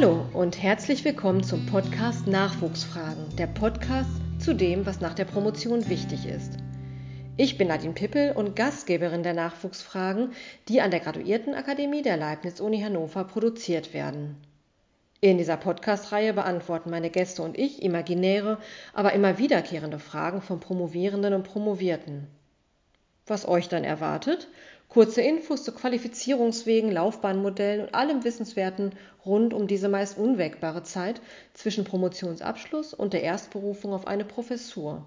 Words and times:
Hallo 0.00 0.24
und 0.32 0.62
herzlich 0.62 1.04
willkommen 1.04 1.42
zum 1.42 1.66
Podcast 1.66 2.26
Nachwuchsfragen, 2.26 3.36
der 3.36 3.48
Podcast 3.48 4.08
zu 4.38 4.54
dem, 4.54 4.86
was 4.86 5.02
nach 5.02 5.12
der 5.12 5.26
Promotion 5.26 5.90
wichtig 5.90 6.24
ist. 6.24 6.54
Ich 7.36 7.58
bin 7.58 7.68
Nadine 7.68 7.92
Pippel 7.92 8.32
und 8.32 8.56
Gastgeberin 8.56 9.22
der 9.22 9.34
Nachwuchsfragen, 9.34 10.32
die 10.68 10.80
an 10.80 10.90
der 10.90 11.00
Graduiertenakademie 11.00 12.00
der 12.00 12.16
Leibniz-Uni 12.16 12.80
Hannover 12.80 13.24
produziert 13.24 13.92
werden. 13.92 14.38
In 15.20 15.36
dieser 15.36 15.58
Podcast-Reihe 15.58 16.32
beantworten 16.32 16.88
meine 16.88 17.10
Gäste 17.10 17.42
und 17.42 17.58
ich 17.58 17.82
imaginäre, 17.82 18.56
aber 18.94 19.12
immer 19.12 19.36
wiederkehrende 19.36 19.98
Fragen 19.98 20.40
von 20.40 20.60
Promovierenden 20.60 21.34
und 21.34 21.42
Promovierten. 21.42 22.26
Was 23.26 23.46
euch 23.46 23.68
dann 23.68 23.84
erwartet? 23.84 24.48
Kurze 24.90 25.22
Infos 25.22 25.62
zu 25.62 25.70
Qualifizierungswegen, 25.70 26.90
Laufbahnmodellen 26.90 27.86
und 27.86 27.94
allem 27.94 28.24
Wissenswerten 28.24 28.92
rund 29.24 29.54
um 29.54 29.68
diese 29.68 29.88
meist 29.88 30.18
unwägbare 30.18 30.82
Zeit 30.82 31.20
zwischen 31.54 31.84
Promotionsabschluss 31.84 32.92
und 32.92 33.12
der 33.12 33.22
Erstberufung 33.22 33.92
auf 33.92 34.08
eine 34.08 34.24
Professur. 34.24 35.06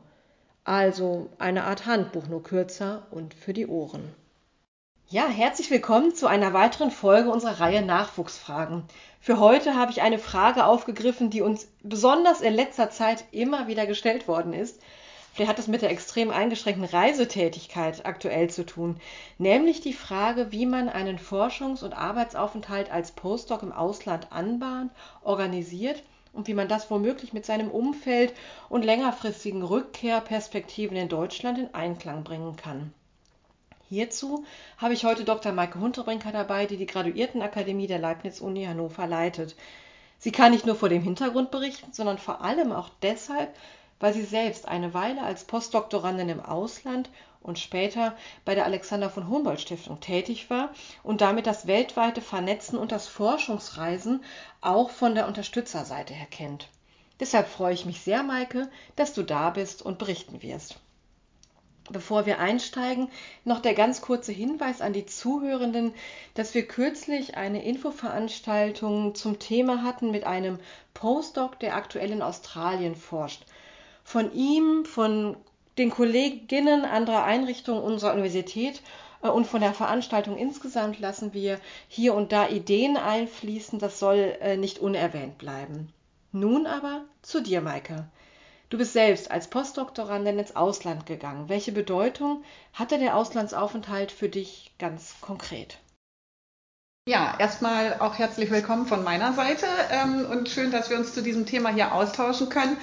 Also 0.64 1.30
eine 1.38 1.66
Art 1.66 1.86
Handbuch, 1.86 2.28
nur 2.28 2.44
kürzer 2.44 3.08
und 3.12 3.34
für 3.34 3.52
die 3.52 3.68
Ohren. 3.68 4.16
Ja, 5.10 5.28
herzlich 5.28 5.70
willkommen 5.70 6.16
zu 6.16 6.28
einer 6.28 6.54
weiteren 6.54 6.90
Folge 6.90 7.30
unserer 7.30 7.60
Reihe 7.60 7.82
Nachwuchsfragen. 7.82 8.86
Für 9.20 9.38
heute 9.38 9.76
habe 9.76 9.92
ich 9.92 10.02
eine 10.02 10.18
Frage 10.18 10.66
aufgegriffen, 10.66 11.30
die 11.30 11.42
uns 11.42 11.68
besonders 11.82 12.40
in 12.40 12.54
letzter 12.54 12.90
Zeit 12.90 13.26
immer 13.32 13.68
wieder 13.68 13.86
gestellt 13.86 14.30
worden 14.30 14.54
ist 14.54 14.82
Vielleicht 15.34 15.50
hat 15.50 15.58
es 15.58 15.68
mit 15.68 15.82
der 15.82 15.90
extrem 15.90 16.30
eingeschränkten 16.30 16.86
Reisetätigkeit 16.86 18.06
aktuell 18.06 18.52
zu 18.52 18.68
tun, 18.68 18.98
nämlich 19.40 19.82
die 19.82 19.94
Frage, 19.94 20.52
wie 20.52 20.68
man 20.68 20.90
einen 20.90 21.18
Forschungs- 21.18 21.84
und 21.84 21.94
Arbeitsaufenthalt 21.94 22.92
als 22.92 23.14
Postdoc 23.14 23.64
im 23.64 23.72
Ausland 23.72 24.32
anbahnt, 24.32 24.92
organisiert 25.24 26.04
und 26.34 26.48
wie 26.48 26.54
man 26.54 26.68
das 26.68 26.92
womöglich 26.92 27.34
mit 27.34 27.48
seinem 27.48 27.72
Umfeld 27.72 28.34
und 28.70 28.86
längerfristigen 28.86 29.64
Rückkehrperspektiven 29.64 30.96
in 30.96 31.10
Deutschland 31.10 31.58
in 31.58 31.74
Einklang 31.74 32.24
bringen 32.24 32.56
kann. 32.56 32.94
Hierzu 33.90 34.46
habe 34.78 34.94
ich 34.94 35.04
heute 35.04 35.24
Dr. 35.24 35.52
Maike 35.52 35.80
Hunterbrinker 35.80 36.32
dabei, 36.32 36.68
die 36.68 36.78
die 36.78 36.86
Graduiertenakademie 36.86 37.88
der 37.88 38.00
Leibniz-Uni 38.00 38.66
Hannover 38.66 39.08
leitet. 39.08 39.56
Sie 40.20 40.32
kann 40.32 40.52
nicht 40.52 40.68
nur 40.68 40.76
vor 40.76 40.90
dem 40.90 41.02
Hintergrund 41.02 41.50
berichten, 41.50 41.92
sondern 41.92 42.20
vor 42.20 42.42
allem 42.42 42.72
auch 42.72 42.90
deshalb, 43.02 43.54
weil 44.04 44.14
sie 44.14 44.26
selbst 44.26 44.68
eine 44.68 44.94
Weile 44.94 45.22
als 45.22 45.46
Postdoktorandin 45.46 46.28
im 46.28 46.42
Ausland 46.42 47.10
und 47.42 47.58
später 47.58 48.18
bei 48.44 48.54
der 48.54 48.66
Alexander 48.66 49.10
von 49.10 49.30
Humboldt 49.30 49.62
Stiftung 49.62 50.02
tätig 50.02 50.50
war 50.50 50.74
und 51.04 51.22
damit 51.22 51.48
das 51.48 51.68
weltweite 51.68 52.20
Vernetzen 52.20 52.78
und 52.78 52.92
das 52.92 53.08
Forschungsreisen 53.08 54.22
auch 54.60 54.90
von 54.90 55.16
der 55.16 55.26
Unterstützerseite 55.26 56.14
her 56.14 56.28
kennt. 56.30 56.68
Deshalb 57.22 57.48
freue 57.48 57.76
ich 57.76 57.86
mich 57.86 58.02
sehr, 58.02 58.24
Maike, 58.24 58.70
dass 58.98 59.14
du 59.14 59.24
da 59.24 59.52
bist 59.52 59.82
und 59.82 60.00
berichten 60.00 60.42
wirst. 60.42 60.82
Bevor 61.90 62.26
wir 62.26 62.40
einsteigen, 62.40 63.10
noch 63.46 63.62
der 63.62 63.74
ganz 63.74 64.02
kurze 64.02 64.34
Hinweis 64.34 64.82
an 64.82 64.92
die 64.92 65.06
Zuhörenden, 65.06 65.94
dass 66.34 66.54
wir 66.54 66.68
kürzlich 66.68 67.38
eine 67.38 67.64
Infoveranstaltung 67.64 69.16
zum 69.16 69.40
Thema 69.40 69.82
hatten 69.82 70.12
mit 70.12 70.26
einem 70.26 70.60
Postdoc, 70.94 71.58
der 71.62 71.78
aktuell 71.78 72.12
in 72.12 72.22
Australien 72.22 72.98
forscht 72.98 73.46
von 74.04 74.34
ihm, 74.34 74.86
von 74.86 75.38
den 75.78 75.90
Kolleginnen 75.90 76.86
anderer 76.86 77.24
Einrichtungen 77.24 77.84
unserer 77.84 78.14
Universität 78.14 78.82
äh, 79.22 79.30
und 79.30 79.48
von 79.48 79.62
der 79.62 79.74
Veranstaltung 79.74 80.38
insgesamt 80.38 81.00
lassen 81.00 81.34
wir 81.34 81.60
hier 81.88 82.14
und 82.14 82.32
da 82.32 82.48
Ideen 82.48 82.98
einfließen. 82.98 83.80
Das 83.80 84.00
soll 84.00 84.38
äh, 84.42 84.58
nicht 84.58 84.80
unerwähnt 84.80 85.38
bleiben. 85.38 85.92
Nun 86.32 86.66
aber 86.66 87.06
zu 87.22 87.42
dir, 87.42 87.62
Maike. 87.62 88.08
Du 88.70 88.80
bist 88.80 88.94
selbst 88.94 89.30
als 89.30 89.50
Postdoktorandin 89.50 90.40
ins 90.40 90.56
Ausland 90.56 91.06
gegangen. 91.06 91.48
Welche 91.48 91.72
Bedeutung 91.72 92.44
hatte 92.74 92.98
der 92.98 93.16
Auslandsaufenthalt 93.16 94.12
für 94.12 94.30
dich 94.30 94.72
ganz 94.80 95.14
konkret? 95.22 95.78
Ja, 97.08 97.36
erstmal 97.38 98.00
auch 98.00 98.18
herzlich 98.18 98.50
willkommen 98.50 98.88
von 98.88 99.04
meiner 99.04 99.34
Seite 99.34 99.68
ähm, 99.92 100.26
und 100.26 100.50
schön, 100.50 100.72
dass 100.72 100.90
wir 100.90 100.98
uns 100.98 101.14
zu 101.14 101.22
diesem 101.22 101.46
Thema 101.46 101.70
hier 101.70 101.94
austauschen 101.94 102.50
können. 102.50 102.78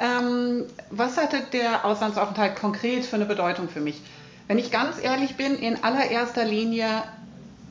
Ähm, 0.00 0.64
was 0.90 1.16
hatte 1.16 1.40
der 1.52 1.84
Auslandsaufenthalt 1.84 2.56
konkret 2.56 3.04
für 3.04 3.16
eine 3.16 3.26
Bedeutung 3.26 3.68
für 3.68 3.80
mich? 3.80 4.00
Wenn 4.48 4.58
ich 4.58 4.70
ganz 4.70 4.96
ehrlich 5.02 5.36
bin, 5.36 5.56
in 5.56 5.82
allererster 5.82 6.44
Linie, 6.44 6.86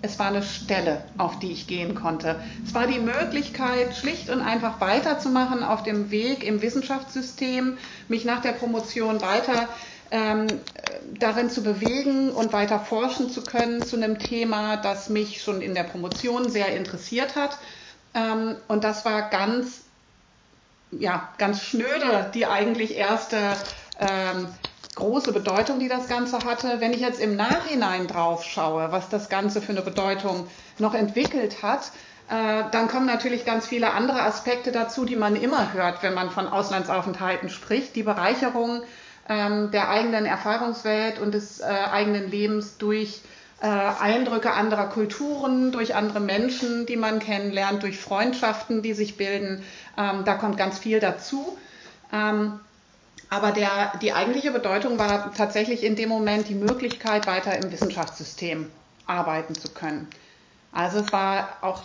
es 0.02 0.18
war 0.18 0.28
eine 0.28 0.42
Stelle, 0.42 1.04
auf 1.18 1.40
die 1.40 1.52
ich 1.52 1.68
gehen 1.68 1.94
konnte. 1.96 2.38
Es 2.66 2.74
war 2.74 2.88
die 2.88 3.00
Möglichkeit, 3.00 3.96
schlicht 3.96 4.30
und 4.30 4.42
einfach 4.42 4.82
weiterzumachen 4.82 5.64
auf 5.64 5.84
dem 5.84 6.10
Weg 6.10 6.44
im 6.44 6.62
Wissenschaftssystem, 6.62 7.78
mich 8.08 8.26
nach 8.26 8.42
der 8.42 8.54
Promotion 8.54 9.22
weiter 9.22 9.68
ähm, 10.10 10.48
darin 11.20 11.50
zu 11.50 11.64
bewegen 11.64 12.32
und 12.32 12.52
weiter 12.52 12.80
forschen 12.80 13.30
zu 13.30 13.44
können 13.44 13.84
zu 13.84 13.96
einem 13.96 14.20
Thema, 14.20 14.78
das 14.78 15.10
mich 15.10 15.42
schon 15.42 15.62
in 15.62 15.76
der 15.76 15.84
Promotion 15.84 16.50
sehr 16.50 16.76
interessiert 16.76 17.36
hat. 17.36 17.58
Ähm, 18.14 18.56
und 18.68 18.84
das 18.84 19.06
war 19.06 19.30
ganz 19.30 19.84
ja, 20.92 21.30
ganz 21.38 21.62
schnöde 21.64 22.30
die 22.34 22.46
eigentlich 22.46 22.96
erste 22.96 23.38
ähm, 24.00 24.48
große 24.96 25.32
Bedeutung, 25.32 25.80
die 25.80 25.88
das 25.88 26.08
Ganze 26.08 26.40
hatte. 26.40 26.80
Wenn 26.80 26.94
ich 26.94 27.00
jetzt 27.00 27.20
im 27.20 27.36
Nachhinein 27.36 28.08
drauf 28.08 28.44
schaue, 28.44 28.92
was 28.92 29.10
das 29.10 29.30
Ganze 29.30 29.62
für 29.62 29.72
eine 29.72 29.82
Bedeutung 29.82 30.48
noch 30.80 30.94
entwickelt 30.94 31.64
hat, 31.64 31.92
äh, 32.30 32.64
dann 32.72 32.88
kommen 32.88 33.06
natürlich 33.06 33.46
ganz 33.46 33.68
viele 33.68 33.94
andere 33.94 34.22
Aspekte 34.22 34.72
dazu, 34.72 35.06
die 35.06 35.16
man 35.16 35.36
immer 35.36 35.74
hört, 35.74 36.04
wenn 36.04 36.14
man 36.14 36.30
von 36.30 36.48
Auslandsaufenthalten 36.48 37.50
spricht. 37.50 37.96
Die 37.96 38.04
Bereicherung 38.04 38.84
ähm, 39.30 39.72
der 39.72 39.90
eigenen 39.90 40.26
Erfahrungswelt 40.26 41.20
und 41.20 41.34
des 41.34 41.60
äh, 41.60 41.66
eigenen 41.66 42.30
Lebens 42.30 42.78
durch 42.78 43.22
äh, 43.24 43.41
Eindrücke 43.68 44.52
anderer 44.52 44.88
Kulturen, 44.88 45.72
durch 45.72 45.94
andere 45.96 46.20
Menschen, 46.20 46.86
die 46.86 46.96
man 46.96 47.20
kennenlernt, 47.20 47.84
durch 47.84 48.00
Freundschaften, 48.00 48.82
die 48.82 48.94
sich 48.94 49.18
bilden. 49.18 49.64
Ähm, 49.98 50.24
da 50.26 50.36
kommt 50.36 50.58
ganz 50.58 50.80
viel 50.80 51.00
dazu. 51.00 51.58
Ähm, 52.12 52.60
aber 53.30 53.52
der, 53.52 53.94
die 54.02 54.14
eigentliche 54.14 54.52
Bedeutung 54.52 54.98
war 54.98 55.34
tatsächlich 55.34 55.84
in 55.84 55.96
dem 55.96 56.10
Moment 56.10 56.50
die 56.50 56.56
Möglichkeit, 56.56 57.28
weiter 57.28 57.56
im 57.56 57.72
Wissenschaftssystem 57.72 58.70
arbeiten 59.06 59.56
zu 59.56 59.70
können. 59.70 60.08
Also 60.72 61.00
es 61.00 61.14
war 61.14 61.58
auch, 61.62 61.84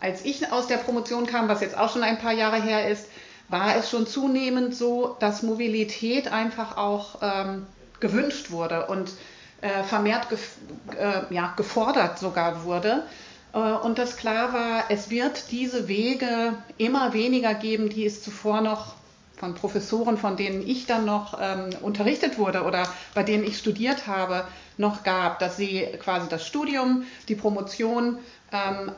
als 0.00 0.24
ich 0.24 0.50
aus 0.50 0.66
der 0.66 0.78
Promotion 0.78 1.26
kam, 1.26 1.48
was 1.48 1.60
jetzt 1.60 1.76
auch 1.76 1.92
schon 1.92 2.02
ein 2.02 2.18
paar 2.18 2.32
Jahre 2.32 2.60
her 2.60 2.88
ist, 2.88 3.06
war 3.48 3.76
es 3.76 3.90
schon 3.90 4.06
zunehmend 4.06 4.74
so, 4.74 5.16
dass 5.20 5.42
Mobilität 5.42 6.32
einfach 6.32 6.76
auch 6.76 7.18
ähm, 7.22 7.66
gewünscht 8.00 8.50
wurde 8.50 8.86
und 8.86 9.12
äh, 9.60 9.82
vermehrt 9.82 10.28
gef 10.28 10.56
äh, 10.98 11.32
ja, 11.34 11.54
gefordert 11.56 12.18
sogar 12.18 12.64
wurde. 12.64 13.04
Äh, 13.52 13.58
und 13.58 13.98
dass 13.98 14.16
klar 14.16 14.52
war, 14.52 14.84
es 14.88 15.10
wird 15.10 15.50
diese 15.50 15.88
Wege 15.88 16.54
immer 16.76 17.12
weniger 17.12 17.54
geben, 17.54 17.88
die 17.88 18.04
es 18.04 18.22
zuvor 18.22 18.60
noch 18.60 18.94
von 19.36 19.54
Professoren, 19.54 20.16
von 20.16 20.36
denen 20.36 20.66
ich 20.66 20.86
dann 20.86 21.04
noch 21.04 21.38
ähm, 21.40 21.70
unterrichtet 21.82 22.38
wurde 22.38 22.62
oder 22.62 22.88
bei 23.14 23.22
denen 23.22 23.44
ich 23.44 23.58
studiert 23.58 24.06
habe, 24.06 24.46
noch 24.76 25.02
gab, 25.02 25.38
dass 25.38 25.56
sie 25.56 25.86
quasi 26.00 26.28
das 26.28 26.46
Studium, 26.46 27.04
die 27.28 27.34
Promotion, 27.34 28.18
ähm, 28.52 28.92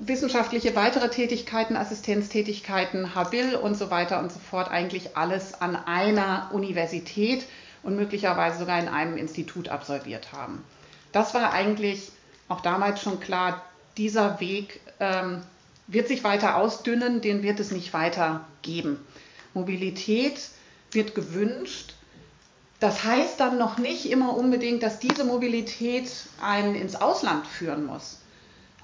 wissenschaftliche 0.00 0.76
weitere 0.76 1.08
Tätigkeiten, 1.08 1.76
Assistenztätigkeiten, 1.76 3.14
Habil 3.14 3.56
und 3.56 3.76
so 3.76 3.90
weiter 3.90 4.20
und 4.20 4.30
so 4.30 4.38
fort, 4.38 4.70
eigentlich 4.70 5.16
alles 5.16 5.60
an 5.60 5.76
einer 5.76 6.50
Universität 6.52 7.44
und 7.82 7.96
möglicherweise 7.96 8.58
sogar 8.58 8.78
in 8.78 8.88
einem 8.88 9.16
Institut 9.16 9.68
absolviert 9.68 10.32
haben. 10.32 10.64
Das 11.12 11.34
war 11.34 11.52
eigentlich 11.52 12.12
auch 12.48 12.60
damals 12.60 13.02
schon 13.02 13.20
klar, 13.20 13.62
dieser 13.96 14.40
Weg 14.40 14.80
ähm, 15.00 15.42
wird 15.86 16.08
sich 16.08 16.24
weiter 16.24 16.56
ausdünnen, 16.56 17.20
den 17.20 17.42
wird 17.42 17.60
es 17.60 17.70
nicht 17.70 17.92
weiter 17.92 18.44
geben. 18.62 19.04
Mobilität 19.54 20.40
wird 20.92 21.14
gewünscht. 21.14 21.94
Das 22.80 23.04
heißt 23.04 23.40
dann 23.40 23.58
noch 23.58 23.78
nicht 23.78 24.10
immer 24.10 24.36
unbedingt, 24.36 24.82
dass 24.82 25.00
diese 25.00 25.24
Mobilität 25.24 26.10
einen 26.40 26.74
ins 26.74 26.94
Ausland 26.94 27.46
führen 27.46 27.86
muss. 27.86 28.20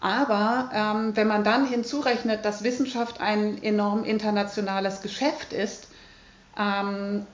Aber 0.00 0.70
ähm, 0.75 1.17
wenn 1.17 1.29
man 1.29 1.44
dann 1.44 1.67
hinzurechnet, 1.67 2.44
dass 2.44 2.64
Wissenschaft 2.64 3.20
ein 3.20 3.62
enorm 3.62 4.05
internationales 4.05 5.00
Geschäft 5.00 5.52
ist 5.52 5.88
ähm, 6.58 7.26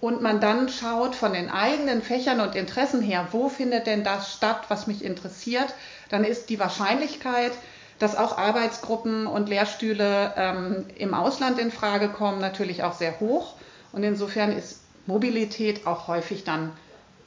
und 0.00 0.22
man 0.22 0.40
dann 0.40 0.68
schaut 0.68 1.14
von 1.14 1.32
den 1.32 1.50
eigenen 1.50 2.02
Fächern 2.02 2.40
und 2.40 2.54
Interessen 2.54 3.00
her, 3.00 3.28
wo 3.32 3.48
findet 3.48 3.86
denn 3.86 4.04
das 4.04 4.32
statt, 4.32 4.64
was 4.68 4.86
mich 4.86 5.04
interessiert, 5.04 5.74
dann 6.08 6.24
ist 6.24 6.50
die 6.50 6.58
Wahrscheinlichkeit, 6.58 7.52
dass 7.98 8.16
auch 8.16 8.36
Arbeitsgruppen 8.36 9.26
und 9.26 9.48
Lehrstühle 9.48 10.34
ähm, 10.36 10.86
im 10.96 11.14
Ausland 11.14 11.58
in 11.58 11.70
Frage 11.70 12.10
kommen, 12.10 12.40
natürlich 12.40 12.82
auch 12.82 12.92
sehr 12.92 13.20
hoch. 13.20 13.54
Und 13.92 14.02
insofern 14.02 14.52
ist 14.52 14.80
Mobilität 15.06 15.86
auch 15.86 16.08
häufig 16.08 16.44
dann 16.44 16.72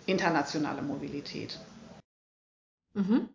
internationale 0.05 0.81
Mobilität. 0.81 1.57
Mhm. 2.93 3.29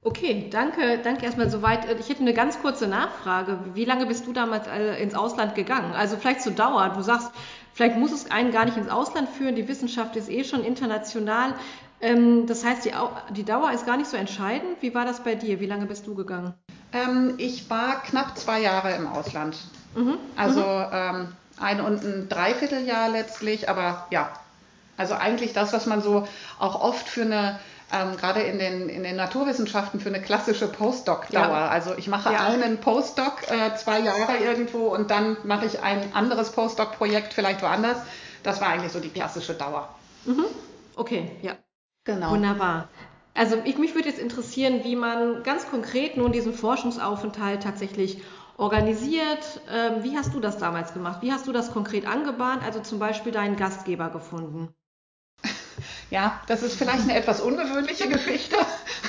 Okay, 0.00 0.48
danke, 0.48 1.00
danke 1.02 1.26
erstmal 1.26 1.50
soweit. 1.50 1.80
Ich 1.98 2.08
hätte 2.08 2.20
eine 2.20 2.32
ganz 2.32 2.60
kurze 2.60 2.86
Nachfrage. 2.86 3.58
Wie 3.74 3.84
lange 3.84 4.06
bist 4.06 4.26
du 4.26 4.32
damals 4.32 4.68
äh, 4.68 5.02
ins 5.02 5.14
Ausland 5.14 5.56
gegangen? 5.56 5.92
Also 5.92 6.16
vielleicht 6.16 6.40
zur 6.40 6.52
Dauer. 6.52 6.90
Du 6.90 7.02
sagst, 7.02 7.32
vielleicht 7.78 7.96
muss 7.96 8.10
es 8.10 8.28
einen 8.28 8.50
gar 8.50 8.64
nicht 8.64 8.76
ins 8.76 8.88
Ausland 8.88 9.28
führen. 9.28 9.54
Die 9.54 9.68
Wissenschaft 9.68 10.16
ist 10.16 10.28
eh 10.28 10.42
schon 10.42 10.64
international. 10.64 11.54
Ähm, 12.00 12.48
das 12.48 12.64
heißt, 12.64 12.84
die, 12.84 12.92
die 13.30 13.44
Dauer 13.44 13.70
ist 13.70 13.86
gar 13.86 13.96
nicht 13.96 14.10
so 14.10 14.16
entscheidend. 14.16 14.78
Wie 14.80 14.96
war 14.96 15.04
das 15.04 15.22
bei 15.22 15.36
dir? 15.36 15.60
Wie 15.60 15.66
lange 15.66 15.86
bist 15.86 16.04
du 16.08 16.16
gegangen? 16.16 16.54
Ähm, 16.92 17.34
ich 17.38 17.70
war 17.70 18.02
knapp 18.02 18.36
zwei 18.36 18.60
Jahre 18.60 18.96
im 18.96 19.06
Ausland. 19.06 19.56
Mhm. 19.94 20.18
Also 20.34 20.60
mhm. 20.60 20.86
Ähm, 20.92 21.28
ein 21.60 21.80
und 21.80 22.02
ein 22.02 22.28
Dreivierteljahr 22.28 23.10
letztlich, 23.10 23.68
aber 23.68 24.08
ja, 24.10 24.28
also 24.96 25.14
eigentlich 25.14 25.52
das, 25.52 25.72
was 25.72 25.86
man 25.86 26.02
so 26.02 26.26
auch 26.58 26.80
oft 26.80 27.08
für 27.08 27.22
eine 27.22 27.60
ähm, 27.92 28.16
gerade 28.16 28.40
in 28.40 28.58
den, 28.58 28.88
in 28.88 29.02
den 29.02 29.16
Naturwissenschaften 29.16 30.00
für 30.00 30.08
eine 30.08 30.20
klassische 30.20 30.68
Postdoc-Dauer. 30.68 31.48
Ja. 31.48 31.68
Also 31.68 31.94
ich 31.96 32.08
mache 32.08 32.32
ja. 32.32 32.46
einen 32.46 32.78
Postdoc 32.78 33.50
äh, 33.50 33.76
zwei 33.76 34.00
Jahre 34.00 34.36
irgendwo 34.38 34.88
und 34.88 35.10
dann 35.10 35.36
mache 35.44 35.66
ich 35.66 35.82
ein 35.82 36.12
anderes 36.14 36.52
Postdoc-Projekt 36.52 37.32
vielleicht 37.32 37.62
woanders. 37.62 37.98
Das 38.42 38.60
war 38.60 38.68
eigentlich 38.68 38.92
so 38.92 39.00
die 39.00 39.08
klassische 39.08 39.54
Dauer. 39.54 39.88
Mhm. 40.24 40.44
Okay, 40.96 41.30
ja. 41.42 41.52
Genau. 42.04 42.30
Wunderbar. 42.30 42.88
Also 43.34 43.56
ich, 43.64 43.78
mich 43.78 43.94
würde 43.94 44.08
jetzt 44.08 44.18
interessieren, 44.18 44.80
wie 44.84 44.96
man 44.96 45.42
ganz 45.42 45.68
konkret 45.70 46.16
nun 46.16 46.32
diesen 46.32 46.52
Forschungsaufenthalt 46.52 47.62
tatsächlich 47.62 48.22
organisiert. 48.56 49.60
Ähm, 49.72 50.02
wie 50.02 50.16
hast 50.16 50.34
du 50.34 50.40
das 50.40 50.58
damals 50.58 50.92
gemacht? 50.92 51.22
Wie 51.22 51.32
hast 51.32 51.46
du 51.46 51.52
das 51.52 51.70
konkret 51.70 52.06
angebahnt? 52.06 52.62
Also 52.64 52.80
zum 52.80 52.98
Beispiel 52.98 53.32
deinen 53.32 53.56
Gastgeber 53.56 54.10
gefunden? 54.10 54.74
Ja, 56.10 56.40
das 56.46 56.62
ist 56.62 56.76
vielleicht 56.76 57.02
eine 57.02 57.16
etwas 57.16 57.40
ungewöhnliche 57.40 58.08
Geschichte, 58.08 58.56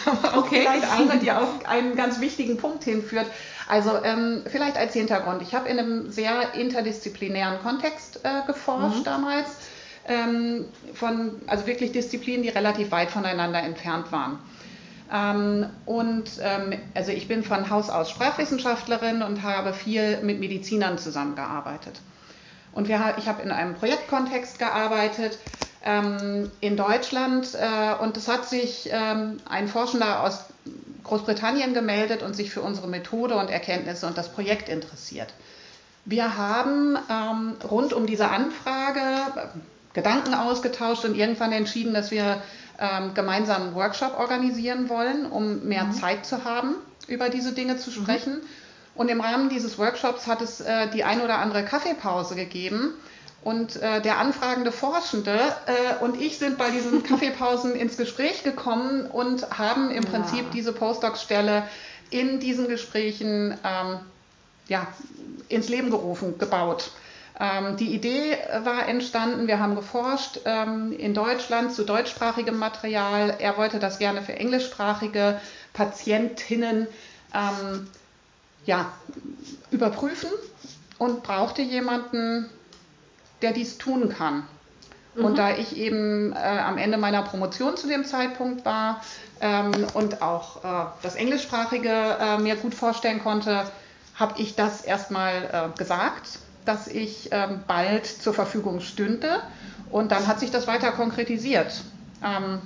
aber 0.06 0.34
auch 0.34 0.46
okay. 0.46 0.62
vielleicht 0.62 0.92
eine, 0.92 1.20
die 1.20 1.32
auf 1.32 1.66
einen 1.66 1.96
ganz 1.96 2.20
wichtigen 2.20 2.58
Punkt 2.58 2.84
hinführt. 2.84 3.28
Also 3.68 3.92
ähm, 4.04 4.44
vielleicht 4.48 4.78
als 4.78 4.94
Hintergrund. 4.94 5.42
Ich 5.42 5.54
habe 5.54 5.70
in 5.70 5.80
einem 5.80 6.12
sehr 6.12 6.56
interdisziplinären 6.56 7.60
Kontext 7.62 8.20
äh, 8.24 8.46
geforscht 8.48 9.00
mhm. 9.00 9.04
damals, 9.04 9.48
ähm, 10.08 10.66
von, 10.94 11.42
also 11.48 11.68
wirklich 11.68 11.92
Disziplinen, 11.92 12.42
die 12.44 12.50
relativ 12.50 12.92
weit 12.92 13.12
voneinander 13.12 13.62
entfernt 13.62 14.12
waren. 14.12 14.40
Ähm, 15.12 15.68
und 15.86 16.32
ähm, 16.42 16.80
also 16.96 17.12
ich 17.12 17.28
bin 17.28 17.44
von 17.44 17.70
Haus 17.70 17.90
aus 17.90 18.10
Sprachwissenschaftlerin 18.10 19.22
und 19.22 19.44
habe 19.44 19.74
viel 19.74 20.20
mit 20.22 20.40
Medizinern 20.40 20.98
zusammengearbeitet. 20.98 22.02
Und 22.72 22.88
wir, 22.88 23.16
ich 23.18 23.28
habe 23.28 23.42
in 23.42 23.52
einem 23.52 23.76
Projektkontext 23.76 24.60
gearbeitet 24.60 25.38
ähm, 25.84 26.52
in 26.62 26.76
Deutschland 26.78 27.50
äh, 27.54 28.04
und 28.04 28.18
es 28.18 28.28
hat 28.28 28.48
sich 28.50 28.90
ähm, 28.92 29.40
ein 29.48 29.68
Forschender 29.68 30.24
aus 30.24 30.46
Großbritannien 31.04 31.74
gemeldet 31.74 32.22
und 32.22 32.36
sich 32.36 32.52
für 32.52 32.62
unsere 32.62 32.88
Methode 32.88 33.36
und 33.36 33.50
Erkenntnisse 33.50 34.06
und 34.06 34.18
das 34.18 34.32
Projekt 34.32 34.70
interessiert. 34.70 35.34
Wir 36.06 36.38
haben 36.38 36.98
ähm, 37.10 37.56
rund 37.70 37.94
um 37.94 38.06
diese 38.06 38.30
Anfrage 38.30 39.00
äh, 39.00 39.48
Gedanken 39.94 40.34
ausgetauscht 40.34 41.06
und 41.06 41.16
irgendwann 41.16 41.52
entschieden, 41.52 41.94
dass 41.94 42.12
wir 42.12 42.42
ähm, 42.80 43.14
gemeinsam 43.14 43.64
einen 43.64 43.76
Workshop 43.76 44.18
organisieren 44.20 44.90
wollen, 44.90 45.26
um 45.26 45.68
mehr 45.68 45.86
mhm. 45.86 45.94
Zeit 45.94 46.26
zu 46.26 46.46
haben, 46.46 46.76
über 47.08 47.30
diese 47.30 47.54
Dinge 47.54 47.78
zu 47.78 47.90
mhm. 47.90 47.96
sprechen. 47.96 48.34
Mhm. 48.36 48.42
Und 48.96 49.10
im 49.10 49.22
Rahmen 49.22 49.50
dieses 49.50 49.78
Workshops 49.78 50.28
hat 50.28 50.42
es 50.42 50.62
äh, 50.62 50.90
die 50.90 51.04
ein 51.04 51.22
oder 51.22 51.38
andere 51.38 51.64
Kaffeepause 51.64 52.36
gegeben. 52.36 52.94
Und 53.42 53.78
äh, 53.78 54.02
der 54.02 54.18
anfragende 54.18 54.72
Forschende 54.72 55.40
äh, 55.66 56.04
und 56.04 56.20
ich 56.20 56.38
sind 56.40 56.58
bei 56.58 56.72
diesen 56.72 57.04
Kaffeepausen 57.10 57.76
ins 57.76 57.98
Gespräch 57.98 58.44
gekommen 58.44 59.06
und 59.06 59.58
haben 59.58 59.92
im 59.92 60.04
ja. 60.04 60.10
Prinzip 60.10 60.52
diese 60.52 60.74
Postdoc-Stelle 60.74 61.64
in 62.10 62.40
diesen 62.40 62.68
Gesprächen 62.68 63.58
ähm, 63.64 64.00
ja, 64.68 64.88
ins 65.48 65.70
Leben 65.70 65.90
gerufen, 65.90 66.38
gebaut. 66.38 66.92
Ähm, 67.40 67.78
die 67.78 67.94
Idee 67.94 68.38
war 68.64 68.88
entstanden, 68.88 69.48
wir 69.48 69.60
haben 69.60 69.76
geforscht 69.76 70.42
ähm, 70.46 70.92
in 70.92 71.14
Deutschland 71.14 71.74
zu 71.74 71.86
deutschsprachigem 71.86 72.58
Material. 72.58 73.36
Er 73.40 73.58
wollte 73.58 73.80
das 73.80 73.98
gerne 74.00 74.22
für 74.22 74.34
englischsprachige 74.34 75.40
Patientinnen 75.74 76.88
ähm, 77.34 77.88
ja, 78.66 78.92
überprüfen 79.72 80.30
und 80.98 81.24
brauchte 81.24 81.62
jemanden, 81.62 82.50
der 83.42 83.54
dies 83.54 83.78
tun 83.78 84.10
kann. 84.10 84.44
Mhm. 85.16 85.26
Und 85.26 85.38
da 85.38 85.56
ich 85.56 85.78
eben 85.78 86.34
äh, 86.34 86.38
am 86.38 86.78
Ende 86.78 86.98
meiner 86.98 87.24
Promotion 87.24 87.78
zu 87.78 87.88
dem 87.88 88.06
Zeitpunkt 88.06 88.66
war 88.66 89.02
ähm, 89.42 89.72
und 89.94 90.22
auch 90.22 90.64
äh, 90.64 90.88
das 91.02 91.16
Englischsprachige 91.16 91.90
äh, 91.90 92.38
mir 92.38 92.56
gut 92.56 92.76
vorstellen 92.76 93.22
konnte, 93.22 93.66
habe 94.16 94.40
ich 94.40 94.56
das 94.56 94.82
erstmal 94.82 95.72
äh, 95.74 95.78
gesagt, 95.78 96.40
dass 96.66 96.88
ich 96.88 97.30
ähm, 97.32 97.64
bald 97.68 98.06
zur 98.06 98.34
Verfügung 98.34 98.82
stünde. 98.82 99.42
Und 99.90 100.12
dann 100.12 100.28
hat 100.28 100.40
sich 100.40 100.52
das 100.52 100.68
weiter 100.68 100.92
konkretisiert. 100.92 101.82
Ähm, 102.24 102.62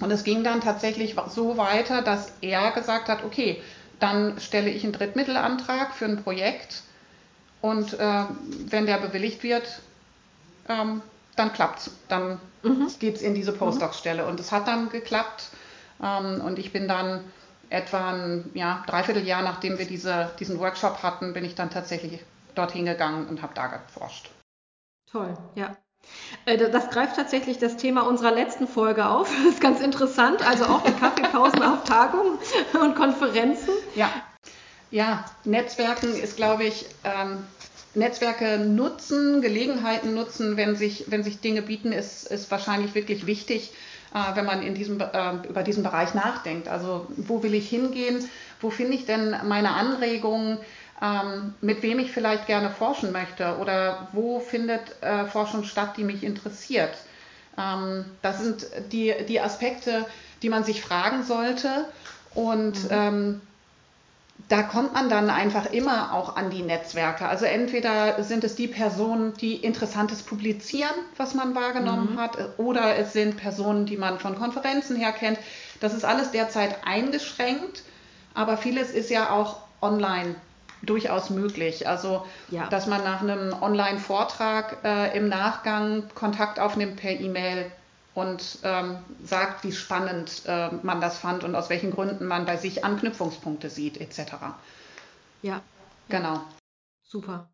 und 0.00 0.10
es 0.10 0.24
ging 0.24 0.42
dann 0.42 0.60
tatsächlich 0.60 1.14
so 1.30 1.56
weiter, 1.56 2.02
dass 2.02 2.32
er 2.40 2.72
gesagt 2.72 3.08
hat, 3.08 3.24
okay, 3.24 3.62
dann 4.00 4.40
stelle 4.40 4.68
ich 4.68 4.82
einen 4.82 4.92
Drittmittelantrag 4.92 5.94
für 5.94 6.06
ein 6.06 6.22
Projekt 6.22 6.82
und 7.60 7.94
äh, 7.94 8.24
wenn 8.66 8.86
der 8.86 8.98
bewilligt 8.98 9.44
wird, 9.44 9.80
ähm, 10.68 11.02
dann 11.36 11.52
klappt's. 11.52 11.90
Dann 12.08 12.40
mhm. 12.62 12.82
es 12.82 13.22
in 13.22 13.34
diese 13.34 13.52
Postdoc-Stelle. 13.52 14.26
Und 14.26 14.40
es 14.40 14.52
hat 14.52 14.68
dann 14.68 14.90
geklappt. 14.90 15.50
Ähm, 16.02 16.40
und 16.40 16.58
ich 16.58 16.72
bin 16.72 16.88
dann 16.88 17.24
etwa 17.70 18.12
ein 18.12 18.50
ja, 18.54 18.84
Dreivierteljahr, 18.86 19.42
nachdem 19.42 19.78
wir 19.78 19.86
diese, 19.86 20.30
diesen 20.38 20.58
Workshop 20.58 21.02
hatten, 21.02 21.32
bin 21.32 21.44
ich 21.44 21.54
dann 21.54 21.70
tatsächlich 21.70 22.20
dorthin 22.54 22.84
gegangen 22.84 23.28
und 23.28 23.42
habe 23.42 23.54
da 23.54 23.66
geforscht. 23.68 24.30
Toll, 25.10 25.36
ja. 25.54 25.76
Äh, 26.44 26.58
das 26.70 26.90
greift 26.90 27.16
tatsächlich 27.16 27.58
das 27.58 27.76
Thema 27.76 28.02
unserer 28.02 28.32
letzten 28.32 28.66
Folge 28.66 29.06
auf. 29.06 29.30
Das 29.30 29.54
ist 29.54 29.60
ganz 29.60 29.80
interessant. 29.80 30.46
Also 30.46 30.66
auch 30.66 30.82
die 30.82 30.92
Kaffeepausen 30.92 31.62
auf 31.62 31.84
Tagungen 31.84 32.38
und 32.80 32.94
Konferenzen. 32.94 33.70
Ja, 33.94 34.10
ja 34.90 35.24
Netzwerken 35.44 36.14
ist, 36.14 36.36
glaube 36.36 36.64
ich, 36.64 36.86
ähm, 37.04 37.46
Netzwerke 37.94 38.58
nutzen, 38.58 39.42
Gelegenheiten 39.42 40.14
nutzen, 40.14 40.56
wenn 40.56 40.76
sich, 40.76 41.04
wenn 41.08 41.22
sich 41.22 41.40
Dinge 41.40 41.62
bieten, 41.62 41.92
ist, 41.92 42.26
ist 42.30 42.50
wahrscheinlich 42.50 42.94
wirklich 42.94 43.26
wichtig, 43.26 43.72
äh, 44.14 44.36
wenn 44.36 44.46
man 44.46 44.62
in 44.62 44.74
diesem, 44.74 45.00
äh, 45.00 45.32
über 45.48 45.62
diesen 45.62 45.82
Bereich 45.82 46.14
nachdenkt. 46.14 46.68
Also 46.68 47.06
wo 47.16 47.42
will 47.42 47.54
ich 47.54 47.68
hingehen? 47.68 48.28
Wo 48.60 48.70
finde 48.70 48.94
ich 48.94 49.06
denn 49.06 49.36
meine 49.44 49.74
Anregungen? 49.74 50.58
Ähm, 51.02 51.54
mit 51.60 51.82
wem 51.82 51.98
ich 51.98 52.12
vielleicht 52.12 52.46
gerne 52.46 52.70
forschen 52.70 53.10
möchte 53.10 53.56
oder 53.58 54.06
wo 54.12 54.38
findet 54.38 55.02
äh, 55.02 55.24
Forschung 55.26 55.64
statt, 55.64 55.96
die 55.96 56.04
mich 56.04 56.22
interessiert. 56.22 56.96
Ähm, 57.58 58.04
das 58.22 58.40
sind 58.40 58.66
die, 58.92 59.12
die 59.28 59.40
Aspekte, 59.40 60.06
die 60.42 60.48
man 60.48 60.62
sich 60.62 60.80
fragen 60.80 61.24
sollte. 61.24 61.86
Und 62.34 62.84
mhm. 62.84 62.88
ähm, 62.90 63.40
da 64.48 64.62
kommt 64.62 64.92
man 64.92 65.08
dann 65.08 65.30
einfach 65.30 65.66
immer 65.72 66.12
auch 66.12 66.36
an 66.36 66.50
die 66.50 66.62
Netzwerke. 66.62 67.26
Also 67.26 67.44
entweder 67.44 68.22
sind 68.22 68.44
es 68.44 68.54
die 68.54 68.68
Personen, 68.68 69.34
die 69.34 69.56
Interessantes 69.56 70.22
publizieren, 70.22 70.94
was 71.16 71.34
man 71.34 71.54
wahrgenommen 71.54 72.14
mhm. 72.14 72.20
hat, 72.20 72.36
oder 72.58 72.96
es 72.96 73.12
sind 73.12 73.36
Personen, 73.36 73.86
die 73.86 73.96
man 73.96 74.18
von 74.18 74.36
Konferenzen 74.36 74.96
her 74.96 75.12
kennt. 75.12 75.38
Das 75.80 75.94
ist 75.94 76.04
alles 76.04 76.30
derzeit 76.30 76.76
eingeschränkt, 76.84 77.82
aber 78.34 78.56
vieles 78.56 78.90
ist 78.90 79.10
ja 79.10 79.30
auch 79.30 79.56
online 79.80 80.34
durchaus 80.82 81.30
möglich. 81.30 81.88
Also, 81.88 82.26
ja. 82.50 82.66
dass 82.68 82.86
man 82.86 83.02
nach 83.04 83.22
einem 83.22 83.54
Online-Vortrag 83.60 84.78
äh, 84.84 85.16
im 85.16 85.28
Nachgang 85.28 86.04
Kontakt 86.14 86.58
aufnimmt 86.58 86.96
per 86.96 87.12
E-Mail 87.12 87.70
und 88.14 88.58
ähm, 88.62 88.98
sagt, 89.24 89.64
wie 89.64 89.72
spannend 89.72 90.42
äh, 90.46 90.70
man 90.82 91.00
das 91.00 91.18
fand 91.18 91.44
und 91.44 91.54
aus 91.54 91.70
welchen 91.70 91.90
Gründen 91.90 92.26
man 92.26 92.44
bei 92.44 92.56
sich 92.56 92.84
Anknüpfungspunkte 92.84 93.70
sieht, 93.70 94.00
etc. 94.00 94.34
Ja. 95.42 95.62
Genau. 96.08 96.40
Super. 97.02 97.48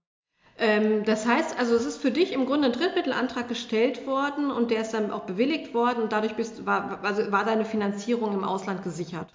Ähm, 0.59 1.05
das 1.05 1.27
heißt, 1.27 1.57
also 1.59 1.77
es 1.77 1.85
ist 1.85 2.03
für 2.03 2.11
dich 2.11 2.33
im 2.33 2.47
Grunde 2.47 2.67
ein 2.67 2.73
Drittmittelantrag 2.73 3.49
gestellt 3.49 4.07
worden 4.07 4.51
und 4.51 4.73
der 4.73 4.83
ist 4.83 4.93
dann 4.93 5.13
auch 5.13 5.25
bewilligt 5.25 5.73
worden 5.75 6.03
und 6.03 6.13
dadurch 6.13 6.35
bist, 6.35 6.67
war, 6.67 6.99
also 7.05 7.31
war 7.31 7.45
deine 7.45 7.65
Finanzierung 7.65 8.35
im 8.35 8.43
Ausland 8.43 8.83
gesichert. 8.83 9.29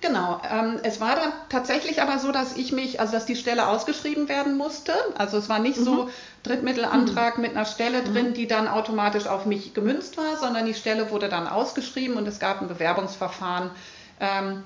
Genau. 0.00 0.40
Ähm, 0.48 0.78
es 0.84 1.00
war 1.00 1.16
dann 1.16 1.32
tatsächlich 1.48 2.00
aber 2.00 2.18
so, 2.18 2.30
dass 2.30 2.56
ich 2.56 2.72
mich, 2.72 3.00
also 3.00 3.12
dass 3.12 3.26
die 3.26 3.34
Stelle 3.34 3.66
ausgeschrieben 3.66 4.28
werden 4.28 4.56
musste. 4.56 4.92
Also 5.16 5.38
es 5.38 5.48
war 5.48 5.58
nicht 5.58 5.78
mhm. 5.78 5.84
so 5.84 6.10
Drittmittelantrag 6.44 7.36
mhm. 7.36 7.42
mit 7.42 7.56
einer 7.56 7.64
Stelle 7.64 8.04
drin, 8.04 8.28
mhm. 8.28 8.34
die 8.34 8.46
dann 8.46 8.68
automatisch 8.68 9.26
auf 9.26 9.44
mich 9.44 9.74
gemünzt 9.74 10.16
war, 10.16 10.36
sondern 10.36 10.66
die 10.66 10.74
Stelle 10.74 11.10
wurde 11.10 11.28
dann 11.28 11.48
ausgeschrieben 11.48 12.16
und 12.16 12.28
es 12.28 12.38
gab 12.38 12.60
ein 12.60 12.68
Bewerbungsverfahren. 12.68 13.70
Ähm, 14.20 14.62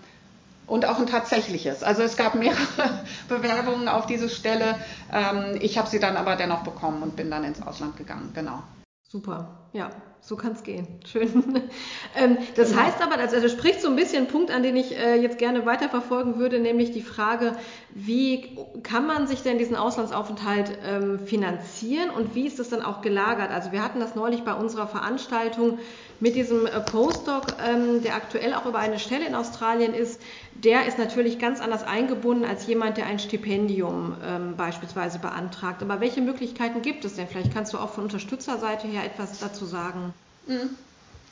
und 0.67 0.87
auch 0.87 0.99
ein 0.99 1.07
tatsächliches. 1.07 1.83
Also 1.83 2.03
es 2.03 2.17
gab 2.17 2.35
mehrere 2.35 3.05
Bewerbungen 3.29 3.89
auf 3.89 4.07
diese 4.07 4.29
Stelle. 4.29 4.77
Ähm, 5.13 5.59
ich 5.61 5.77
habe 5.77 5.89
sie 5.89 5.99
dann 5.99 6.17
aber 6.17 6.37
dennoch 6.37 6.63
bekommen 6.63 7.03
und 7.03 7.17
bin 7.17 7.31
dann 7.31 7.45
ins 7.45 7.61
Ausland 7.61 7.97
gegangen. 7.97 8.31
Genau. 8.35 8.63
Super, 9.03 9.69
ja. 9.73 9.91
So 10.25 10.37
kann 10.37 10.53
es 10.53 10.63
gehen. 10.63 10.87
Schön. 11.05 11.29
ähm, 12.17 12.39
das 12.55 12.71
genau. 12.71 12.83
heißt 12.83 13.03
aber, 13.03 13.19
also, 13.19 13.35
also 13.35 13.49
spricht 13.49 13.83
so 13.83 13.89
ein 13.89 13.97
bisschen 13.97 14.19
einen 14.19 14.27
Punkt, 14.29 14.53
an 14.53 14.63
den 14.63 14.77
ich 14.77 14.97
äh, 14.97 15.17
jetzt 15.17 15.37
gerne 15.37 15.67
weiterverfolgen 15.67 16.39
würde, 16.39 16.61
nämlich 16.61 16.93
die 16.93 17.03
Frage, 17.03 17.57
wie 17.91 18.57
kann 18.85 19.05
man 19.05 19.27
sich 19.27 19.43
denn 19.43 19.59
diesen 19.59 19.75
Auslandsaufenthalt 19.75 20.79
ähm, 20.87 21.19
finanzieren 21.27 22.11
und 22.11 22.37
wie 22.37 22.47
ist 22.47 22.61
das 22.61 22.69
dann 22.69 22.83
auch 22.83 23.03
gelagert? 23.03 23.51
Also 23.51 23.73
wir 23.73 23.83
hatten 23.83 23.99
das 23.99 24.15
neulich 24.15 24.45
bei 24.45 24.55
unserer 24.55 24.87
Veranstaltung 24.87 25.81
mit 26.23 26.37
diesem 26.37 26.67
äh, 26.67 26.79
Postdoc, 26.79 27.47
ähm, 27.61 28.01
der 28.01 28.15
aktuell 28.15 28.55
auch 28.55 28.65
über 28.65 28.79
eine 28.79 29.01
Stelle 29.01 29.27
in 29.27 29.35
Australien 29.35 29.93
ist. 29.93 30.21
Der 30.55 30.87
ist 30.87 30.97
natürlich 30.97 31.41
ganz 31.41 31.61
anders 31.61 31.83
eingebunden 31.83 32.45
als 32.45 32.65
jemand, 32.69 32.97
der 32.97 33.07
ein 33.07 33.19
Stipendium 33.19 34.17
ähm, 34.25 34.57
beispielsweise 34.57 35.19
beantragt. 35.19 35.83
Aber 35.83 36.01
welche 36.01 36.21
Möglichkeiten 36.21 36.81
gibt 36.81 37.05
es 37.05 37.17
denn? 37.17 37.27
Vielleicht 37.27 37.53
kannst 37.53 37.73
du 37.73 37.79
auch 37.79 37.95
von 37.95 38.05
Unterstützerseite 38.05 38.87
her 38.87 39.05
etwas 39.05 39.41
dazu 39.41 39.67
sagen. 39.67 40.15
Mhm. 40.47 40.71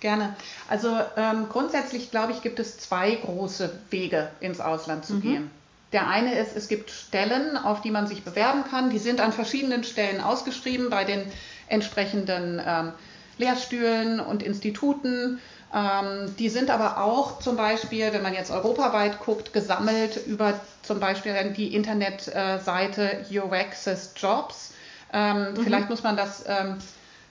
Gerne. 0.01 0.35
Also 0.69 0.89
ähm, 1.17 1.47
grundsätzlich, 1.49 2.11
glaube 2.11 2.33
ich, 2.33 2.43
gibt 2.43 2.59
es 2.59 2.79
zwei 2.79 3.15
große 3.15 3.71
Wege, 3.91 4.31
ins 4.41 4.59
Ausland 4.59 5.05
zu 5.05 5.15
mhm. 5.15 5.21
gehen. 5.21 5.51
Der 5.93 6.09
eine 6.09 6.37
ist, 6.37 6.57
es 6.57 6.67
gibt 6.67 6.91
Stellen, 6.91 7.57
auf 7.57 7.81
die 7.81 7.93
man 7.93 8.09
sich 8.09 8.25
bewerben 8.25 8.65
kann. 8.69 8.91
Die 8.91 8.99
sind 8.99 9.21
an 9.21 9.33
verschiedenen 9.33 9.85
Stellen 9.85 10.21
ausgeschrieben 10.21 10.91
bei 10.91 11.05
den 11.05 11.23
entsprechenden 11.69 12.61
ähm, 12.65 12.93
Lehrstühlen 13.41 14.21
und 14.21 14.43
Instituten. 14.43 15.41
Ähm, 15.75 16.35
die 16.39 16.49
sind 16.49 16.71
aber 16.71 17.03
auch 17.03 17.41
zum 17.41 17.57
Beispiel, 17.57 18.13
wenn 18.13 18.23
man 18.23 18.35
jetzt 18.35 18.51
europaweit 18.51 19.21
guckt, 19.21 19.53
gesammelt 19.53 20.27
über 20.27 20.61
zum 20.83 21.01
Beispiel 21.01 21.33
die 21.57 21.75
Internetseite 21.75 23.25
Your 23.31 23.53
Access 23.53 24.13
Jobs. 24.17 24.75
Ähm, 25.13 25.53
mhm. 25.53 25.57
Vielleicht 25.65 25.91
muss 25.91 26.03
man 26.03 26.17
das 26.17 26.45
ähm, 26.47 26.77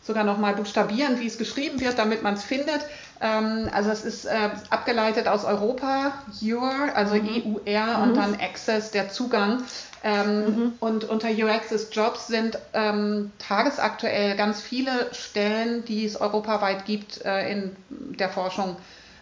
sogar 0.01 0.23
nochmal 0.23 0.55
buchstabieren, 0.55 1.19
wie 1.19 1.27
es 1.27 1.37
geschrieben 1.37 1.79
wird, 1.79 1.97
damit 1.97 2.23
man 2.23 2.33
es 2.33 2.43
findet. 2.43 2.81
Ähm, 3.21 3.69
also 3.73 3.89
es 3.89 4.05
ist 4.05 4.25
äh, 4.25 4.49
abgeleitet 4.69 5.27
aus 5.27 5.43
Europa, 5.43 6.13
Your, 6.41 6.71
also 6.95 7.15
mhm. 7.15 7.57
EUR 7.65 7.97
mhm. 7.97 8.03
und 8.03 8.15
dann 8.15 8.35
Access, 8.39 8.91
der 8.91 9.09
Zugang. 9.09 9.63
Ähm, 10.03 10.45
mhm. 10.45 10.73
Und 10.79 11.03
unter 11.03 11.29
Your 11.29 11.51
Access 11.51 11.89
Jobs 11.91 12.27
sind 12.27 12.57
ähm, 12.73 13.31
tagesaktuell 13.39 14.37
ganz 14.37 14.61
viele 14.61 15.13
Stellen, 15.13 15.83
die 15.85 16.05
es 16.05 16.19
europaweit 16.19 16.85
gibt, 16.85 17.23
äh, 17.25 17.51
in 17.51 17.75
der 17.89 18.29
Forschung 18.29 18.77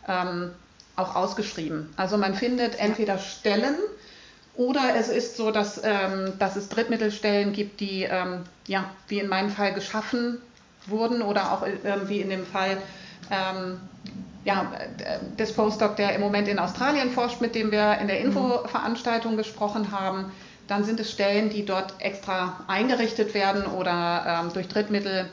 ähm, 0.07 0.51
auch 0.95 1.15
ausgeschrieben. 1.15 1.91
Also 1.97 2.17
man 2.17 2.35
findet 2.35 2.79
entweder 2.79 3.17
Stellen, 3.17 3.75
oder 4.55 4.95
es 4.95 5.07
ist 5.07 5.37
so, 5.37 5.51
dass, 5.51 5.81
ähm, 5.83 6.33
dass 6.39 6.55
es 6.55 6.69
Drittmittelstellen 6.69 7.53
gibt, 7.53 7.79
die, 7.79 8.03
ähm, 8.03 8.43
ja, 8.65 8.89
wie 9.07 9.19
in 9.19 9.27
meinem 9.27 9.51
Fall 9.51 9.73
geschaffen 9.73 10.41
wurden 10.87 11.21
oder 11.21 11.51
auch 11.51 11.65
äh, 11.65 11.75
wie 12.07 12.21
in 12.21 12.29
dem 12.29 12.45
Fall 12.45 12.77
ähm, 13.31 13.79
ja, 14.47 14.71
des 15.37 15.51
Postdoc, 15.53 15.97
der 15.97 16.15
im 16.15 16.21
Moment 16.21 16.47
in 16.47 16.57
Australien 16.57 17.11
forscht, 17.11 17.41
mit 17.41 17.53
dem 17.53 17.71
wir 17.71 17.97
in 17.99 18.07
der 18.07 18.19
mhm. 18.19 18.27
Infoveranstaltung 18.27 19.35
gesprochen 19.35 19.91
haben. 19.91 20.31
Dann 20.67 20.83
sind 20.85 20.99
es 20.99 21.11
Stellen, 21.11 21.49
die 21.49 21.65
dort 21.65 21.95
extra 21.99 22.63
eingerichtet 22.67 23.33
werden 23.33 23.65
oder 23.65 24.43
ähm, 24.45 24.53
durch 24.53 24.67
Drittmittel 24.67 25.29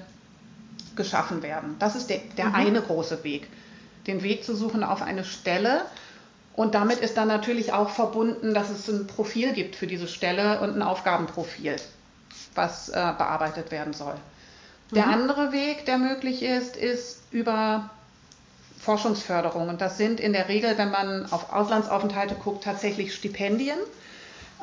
geschaffen 0.96 1.42
werden. 1.42 1.76
Das 1.78 1.94
ist 1.96 2.10
der, 2.10 2.18
der 2.36 2.46
mhm. 2.46 2.54
eine 2.54 2.82
große 2.82 3.22
Weg, 3.24 3.48
den 4.06 4.22
Weg 4.22 4.44
zu 4.44 4.54
suchen 4.54 4.82
auf 4.82 5.02
eine 5.02 5.24
Stelle. 5.24 5.82
Und 6.54 6.74
damit 6.74 6.98
ist 6.98 7.16
dann 7.16 7.28
natürlich 7.28 7.72
auch 7.72 7.90
verbunden, 7.90 8.54
dass 8.54 8.70
es 8.70 8.88
ein 8.88 9.06
Profil 9.06 9.52
gibt 9.52 9.76
für 9.76 9.86
diese 9.86 10.06
Stelle 10.08 10.60
und 10.60 10.76
ein 10.76 10.82
Aufgabenprofil, 10.82 11.76
was 12.54 12.88
äh, 12.88 12.92
bearbeitet 12.92 13.70
werden 13.70 13.92
soll. 13.92 14.14
Der 14.94 15.06
mhm. 15.06 15.12
andere 15.12 15.52
Weg, 15.52 15.86
der 15.86 15.98
möglich 15.98 16.42
ist, 16.42 16.76
ist 16.76 17.22
über 17.30 17.90
Forschungsförderung. 18.80 19.68
Und 19.68 19.80
das 19.80 19.96
sind 19.96 20.20
in 20.20 20.32
der 20.32 20.48
Regel, 20.48 20.76
wenn 20.76 20.90
man 20.90 21.30
auf 21.32 21.52
Auslandsaufenthalte 21.52 22.34
guckt, 22.34 22.64
tatsächlich 22.64 23.14
Stipendien. 23.14 23.78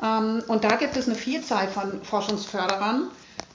Ähm, 0.02 0.42
und 0.46 0.64
da 0.64 0.76
gibt 0.76 0.96
es 0.96 1.06
eine 1.06 1.16
Vielzahl 1.16 1.68
von 1.68 2.02
Forschungsförderern 2.02 3.08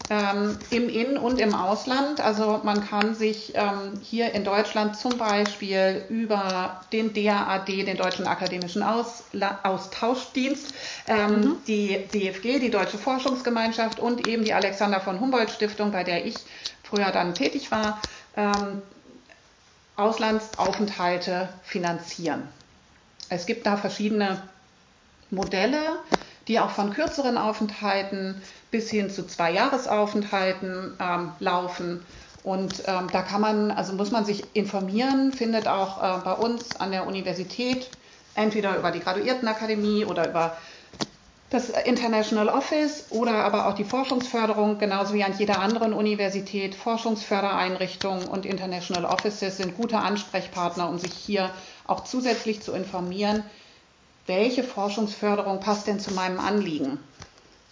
ähm, 0.09 0.57
im 0.69 0.87
In- 0.87 1.17
und 1.17 1.39
im 1.39 1.53
Ausland. 1.53 2.21
Also 2.21 2.61
man 2.63 2.87
kann 2.87 3.13
sich 3.13 3.53
ähm, 3.55 3.99
hier 4.01 4.33
in 4.33 4.45
Deutschland 4.45 4.95
zum 4.95 5.17
Beispiel 5.17 6.05
über 6.09 6.81
den 6.93 7.13
DAAD, 7.13 7.67
den 7.67 7.97
Deutschen 7.97 8.25
Akademischen 8.25 8.83
Ausla 8.83 9.59
Austauschdienst, 9.63 10.73
mhm. 11.09 11.57
die 11.67 12.07
DFG, 12.13 12.59
die 12.59 12.71
Deutsche 12.71 12.97
Forschungsgemeinschaft 12.97 13.99
und 13.99 14.25
eben 14.25 14.45
die 14.45 14.53
Alexander 14.53 15.01
von 15.01 15.19
Humboldt 15.19 15.51
Stiftung, 15.51 15.91
bei 15.91 16.03
der 16.05 16.25
ich 16.25 16.45
früher 16.83 17.11
dann 17.11 17.35
tätig 17.35 17.69
war, 17.71 18.01
ähm, 18.37 18.81
Auslandsaufenthalte 19.97 21.49
finanzieren. 21.63 22.43
Es 23.29 23.45
gibt 23.45 23.65
da 23.65 23.75
verschiedene 23.75 24.41
Modelle, 25.31 25.99
die 26.47 26.59
auch 26.59 26.69
von 26.69 26.93
kürzeren 26.93 27.37
Aufenthalten 27.37 28.41
bis 28.71 28.89
hin 28.89 29.09
zu 29.09 29.25
zwei 29.27 29.51
Jahresaufenthalten 29.51 30.97
ähm, 30.99 31.31
laufen. 31.39 32.05
Und 32.43 32.83
ähm, 32.85 33.07
da 33.11 33.21
kann 33.21 33.41
man, 33.41 33.71
also 33.71 33.93
muss 33.93 34.11
man 34.11 34.23
sich 34.25 34.43
informieren, 34.53 35.33
findet 35.33 35.67
auch 35.67 36.01
äh, 36.01 36.21
bei 36.23 36.33
uns 36.33 36.75
an 36.77 36.91
der 36.91 37.05
Universität 37.05 37.89
entweder 38.35 38.77
über 38.77 38.91
die 38.91 38.99
Graduiertenakademie 38.99 40.05
oder 40.05 40.29
über 40.29 40.55
das 41.49 41.69
International 41.69 42.49
Office 42.49 43.05
oder 43.09 43.31
aber 43.45 43.67
auch 43.67 43.73
die 43.73 43.85
Forschungsförderung, 43.85 44.79
genauso 44.79 45.13
wie 45.13 45.23
an 45.23 45.33
jeder 45.37 45.59
anderen 45.59 45.93
Universität. 45.93 46.75
Forschungsfördereinrichtungen 46.75 48.27
und 48.27 48.45
International 48.45 49.05
Offices 49.05 49.57
sind 49.57 49.77
gute 49.77 49.97
Ansprechpartner, 49.97 50.89
um 50.89 50.99
sich 50.99 51.13
hier 51.13 51.49
auch 51.85 52.03
zusätzlich 52.03 52.61
zu 52.61 52.73
informieren, 52.73 53.43
welche 54.27 54.63
Forschungsförderung 54.63 55.59
passt 55.59 55.87
denn 55.87 55.99
zu 55.99 56.13
meinem 56.13 56.39
Anliegen. 56.39 56.99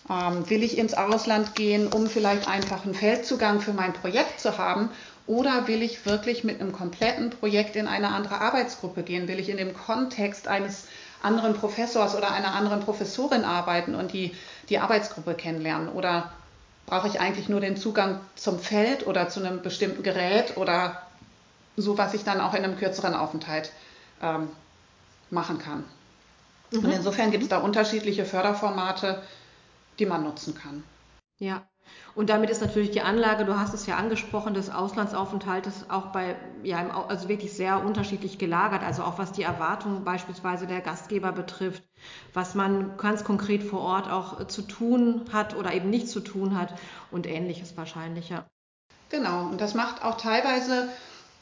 Ähm, 0.09 0.49
will 0.49 0.63
ich 0.63 0.77
ins 0.77 0.93
Ausland 0.93 1.55
gehen, 1.55 1.87
um 1.87 2.07
vielleicht 2.07 2.47
einfach 2.47 2.85
einen 2.85 2.95
Feldzugang 2.95 3.59
für 3.61 3.73
mein 3.73 3.93
Projekt 3.93 4.39
zu 4.39 4.57
haben? 4.57 4.89
Oder 5.27 5.67
will 5.67 5.81
ich 5.81 6.05
wirklich 6.05 6.43
mit 6.43 6.61
einem 6.61 6.71
kompletten 6.71 7.31
Projekt 7.31 7.75
in 7.75 7.87
eine 7.87 8.09
andere 8.09 8.41
Arbeitsgruppe 8.41 9.03
gehen? 9.03 9.27
Will 9.27 9.39
ich 9.39 9.49
in 9.49 9.57
dem 9.57 9.73
Kontext 9.73 10.47
eines 10.47 10.87
anderen 11.23 11.55
Professors 11.55 12.15
oder 12.15 12.31
einer 12.31 12.53
anderen 12.53 12.81
Professorin 12.81 13.43
arbeiten 13.43 13.95
und 13.95 14.13
die, 14.13 14.35
die 14.69 14.77
Arbeitsgruppe 14.77 15.33
kennenlernen? 15.33 15.89
Oder 15.89 16.31
brauche 16.85 17.07
ich 17.07 17.19
eigentlich 17.19 17.49
nur 17.49 17.59
den 17.59 17.75
Zugang 17.75 18.21
zum 18.35 18.59
Feld 18.59 19.07
oder 19.07 19.29
zu 19.29 19.39
einem 19.39 19.63
bestimmten 19.63 20.03
Gerät 20.03 20.55
oder 20.57 21.01
so, 21.75 21.97
was 21.97 22.13
ich 22.13 22.23
dann 22.23 22.39
auch 22.39 22.53
in 22.53 22.63
einem 22.63 22.77
kürzeren 22.77 23.15
Aufenthalt 23.15 23.71
ähm, 24.21 24.49
machen 25.31 25.57
kann? 25.57 25.83
Mhm. 26.71 26.85
Und 26.85 26.91
insofern 26.91 27.31
gibt 27.31 27.43
es 27.43 27.49
da 27.49 27.59
unterschiedliche 27.59 28.25
Förderformate, 28.25 29.21
die 29.99 30.05
man 30.05 30.23
nutzen 30.23 30.55
kann. 30.55 30.83
Ja, 31.37 31.67
und 32.15 32.29
damit 32.29 32.49
ist 32.49 32.61
natürlich 32.61 32.91
die 32.91 33.01
Anlage, 33.01 33.43
du 33.43 33.59
hast 33.59 33.73
es 33.73 33.85
ja 33.85 33.97
angesprochen, 33.97 34.53
des 34.53 34.69
Auslandsaufenthaltes 34.69 35.89
auch 35.89 36.07
bei, 36.07 36.35
ja, 36.63 36.89
also 37.07 37.27
wirklich 37.27 37.53
sehr 37.53 37.83
unterschiedlich 37.83 38.37
gelagert, 38.37 38.83
also 38.83 39.03
auch 39.03 39.19
was 39.19 39.33
die 39.33 39.43
Erwartungen 39.43 40.03
beispielsweise 40.05 40.65
der 40.65 40.79
Gastgeber 40.79 41.33
betrifft, 41.33 41.83
was 42.33 42.55
man 42.55 42.97
ganz 42.97 43.23
konkret 43.25 43.63
vor 43.63 43.81
Ort 43.81 44.09
auch 44.09 44.47
zu 44.47 44.61
tun 44.61 45.25
hat 45.33 45.55
oder 45.55 45.73
eben 45.73 45.89
nicht 45.89 46.07
zu 46.07 46.21
tun 46.21 46.57
hat 46.57 46.73
und 47.11 47.27
ähnliches 47.27 47.75
wahrscheinlich, 47.75 48.29
ja. 48.29 48.45
Genau, 49.09 49.47
und 49.47 49.59
das 49.59 49.73
macht 49.73 50.03
auch 50.03 50.17
teilweise 50.17 50.87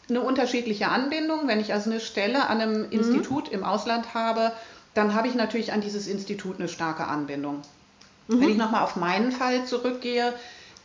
eine 0.10 0.22
unterschiedliche 0.22 0.89
Anbindung. 0.89 1.48
Wenn 1.48 1.60
ich 1.60 1.72
also 1.74 1.89
eine 1.89 2.00
Stelle 2.00 2.48
an 2.48 2.60
einem 2.60 2.82
mhm. 2.82 2.92
Institut 2.92 3.48
im 3.48 3.63
Ausland 3.63 4.13
habe, 4.13 4.51
dann 4.93 5.15
habe 5.15 5.27
ich 5.27 5.35
natürlich 5.35 5.73
an 5.73 5.81
dieses 5.81 6.07
Institut 6.07 6.59
eine 6.59 6.67
starke 6.67 7.05
Anbindung. 7.05 7.62
Mhm. 8.27 8.41
Wenn 8.41 8.50
ich 8.50 8.57
nochmal 8.57 8.83
auf 8.83 8.95
meinen 8.95 9.31
Fall 9.31 9.65
zurückgehe, 9.65 10.33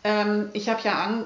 ähm, 0.04 0.50
ich 0.52 0.68
habe 0.68 0.80
ja 0.82 0.94
an, 0.94 1.24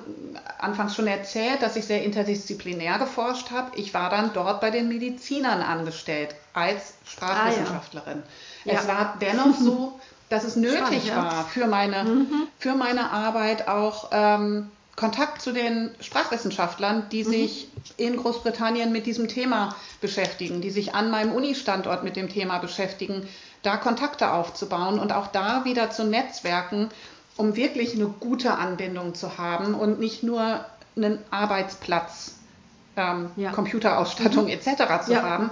anfangs 0.58 0.94
schon 0.94 1.06
erzählt, 1.06 1.62
dass 1.62 1.76
ich 1.76 1.84
sehr 1.84 2.02
interdisziplinär 2.04 2.98
geforscht 2.98 3.50
habe. 3.50 3.76
Ich 3.76 3.92
war 3.92 4.10
dann 4.10 4.32
dort 4.32 4.60
bei 4.60 4.70
den 4.70 4.88
Medizinern 4.88 5.60
angestellt 5.60 6.34
als 6.54 6.94
Sprachwissenschaftlerin. 7.06 8.22
Ah, 8.24 8.68
ja. 8.68 8.74
Es 8.74 8.86
ja. 8.86 8.88
war 8.88 9.18
dennoch 9.20 9.56
so, 9.56 10.00
dass 10.30 10.44
es 10.44 10.56
nötig 10.56 11.08
Schade, 11.08 11.16
war 11.16 11.44
für 11.44 11.66
meine, 11.66 12.04
mhm. 12.04 12.48
für 12.58 12.74
meine 12.74 13.10
Arbeit 13.10 13.68
auch 13.68 14.08
ähm, 14.12 14.70
Kontakt 14.96 15.40
zu 15.40 15.52
den 15.52 15.90
Sprachwissenschaftlern, 16.00 17.08
die 17.10 17.24
mhm. 17.24 17.30
sich 17.30 17.68
in 17.96 18.16
Großbritannien 18.16 18.92
mit 18.92 19.06
diesem 19.06 19.28
Thema 19.28 19.74
beschäftigen, 20.00 20.60
die 20.60 20.70
sich 20.70 20.94
an 20.94 21.10
meinem 21.10 21.32
Uni-Standort 21.32 22.04
mit 22.04 22.16
dem 22.16 22.28
Thema 22.28 22.58
beschäftigen, 22.58 23.26
da 23.62 23.76
Kontakte 23.76 24.32
aufzubauen 24.32 24.98
und 24.98 25.12
auch 25.12 25.28
da 25.28 25.64
wieder 25.64 25.90
zu 25.90 26.04
netzwerken, 26.04 26.90
um 27.36 27.56
wirklich 27.56 27.94
eine 27.94 28.06
gute 28.06 28.54
Anbindung 28.54 29.14
zu 29.14 29.38
haben 29.38 29.74
und 29.74 29.98
nicht 29.98 30.22
nur 30.22 30.64
einen 30.96 31.18
Arbeitsplatz, 31.30 32.34
ähm, 32.96 33.30
ja. 33.36 33.52
Computerausstattung 33.52 34.44
mhm. 34.44 34.50
etc. 34.50 35.06
zu 35.06 35.12
ja. 35.12 35.22
haben. 35.22 35.50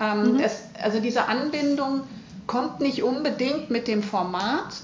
Ähm, 0.00 0.34
mhm. 0.34 0.40
es, 0.40 0.64
also 0.82 1.00
diese 1.00 1.28
Anbindung 1.28 2.02
kommt 2.46 2.80
nicht 2.80 3.02
unbedingt 3.02 3.70
mit 3.70 3.88
dem 3.88 4.02
Format, 4.02 4.74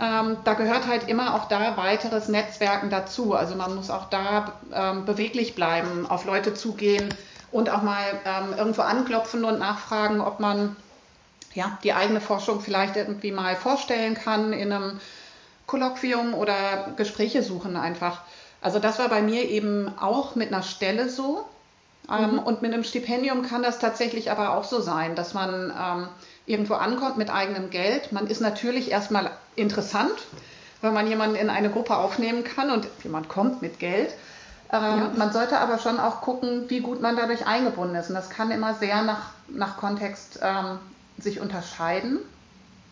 ähm, 0.00 0.36
da 0.44 0.54
gehört 0.54 0.86
halt 0.86 1.08
immer 1.08 1.34
auch 1.34 1.48
da 1.48 1.76
weiteres 1.76 2.28
Netzwerken 2.28 2.90
dazu. 2.90 3.34
Also 3.34 3.54
man 3.54 3.74
muss 3.74 3.90
auch 3.90 4.08
da 4.10 4.52
ähm, 4.72 5.04
beweglich 5.04 5.54
bleiben, 5.54 6.06
auf 6.06 6.24
Leute 6.24 6.54
zugehen 6.54 7.14
und 7.50 7.70
auch 7.70 7.82
mal 7.82 8.04
ähm, 8.24 8.54
irgendwo 8.56 8.82
anklopfen 8.82 9.44
und 9.44 9.58
nachfragen, 9.58 10.20
ob 10.20 10.40
man 10.40 10.76
ja, 11.54 11.78
die 11.82 11.92
eigene 11.92 12.20
Forschung 12.20 12.60
vielleicht 12.60 12.96
irgendwie 12.96 13.32
mal 13.32 13.56
vorstellen 13.56 14.14
kann 14.14 14.52
in 14.52 14.72
einem 14.72 15.00
Kolloquium 15.66 16.34
oder 16.34 16.92
Gespräche 16.96 17.42
suchen 17.42 17.76
einfach. 17.76 18.22
Also 18.60 18.78
das 18.78 18.98
war 18.98 19.08
bei 19.08 19.22
mir 19.22 19.48
eben 19.48 19.92
auch 19.98 20.34
mit 20.34 20.52
einer 20.52 20.62
Stelle 20.62 21.08
so. 21.08 21.44
Ähm, 22.10 22.32
mhm. 22.32 22.38
Und 22.38 22.62
mit 22.62 22.72
einem 22.72 22.84
Stipendium 22.84 23.42
kann 23.42 23.62
das 23.62 23.78
tatsächlich 23.78 24.30
aber 24.30 24.56
auch 24.56 24.64
so 24.64 24.80
sein, 24.80 25.14
dass 25.14 25.34
man 25.34 25.72
ähm, 25.78 26.08
irgendwo 26.46 26.74
ankommt 26.74 27.18
mit 27.18 27.30
eigenem 27.30 27.70
Geld. 27.70 28.12
Man 28.12 28.26
ist 28.26 28.40
natürlich 28.40 28.90
erstmal 28.90 29.30
interessant, 29.58 30.26
wenn 30.80 30.94
man 30.94 31.06
jemanden 31.06 31.36
in 31.36 31.50
eine 31.50 31.70
Gruppe 31.70 31.96
aufnehmen 31.96 32.44
kann 32.44 32.70
und 32.70 32.86
jemand 33.02 33.28
kommt 33.28 33.62
mit 33.62 33.78
Geld. 33.78 34.10
Ähm, 34.72 34.82
ja. 34.82 35.10
Man 35.16 35.32
sollte 35.32 35.58
aber 35.58 35.78
schon 35.78 35.98
auch 35.98 36.20
gucken, 36.20 36.64
wie 36.68 36.80
gut 36.80 37.00
man 37.00 37.16
dadurch 37.16 37.46
eingebunden 37.46 37.96
ist. 37.96 38.08
Und 38.08 38.14
das 38.14 38.30
kann 38.30 38.50
immer 38.50 38.74
sehr 38.74 39.02
nach, 39.02 39.30
nach 39.48 39.76
Kontext 39.76 40.40
ähm, 40.42 40.78
sich 41.18 41.40
unterscheiden. 41.40 42.18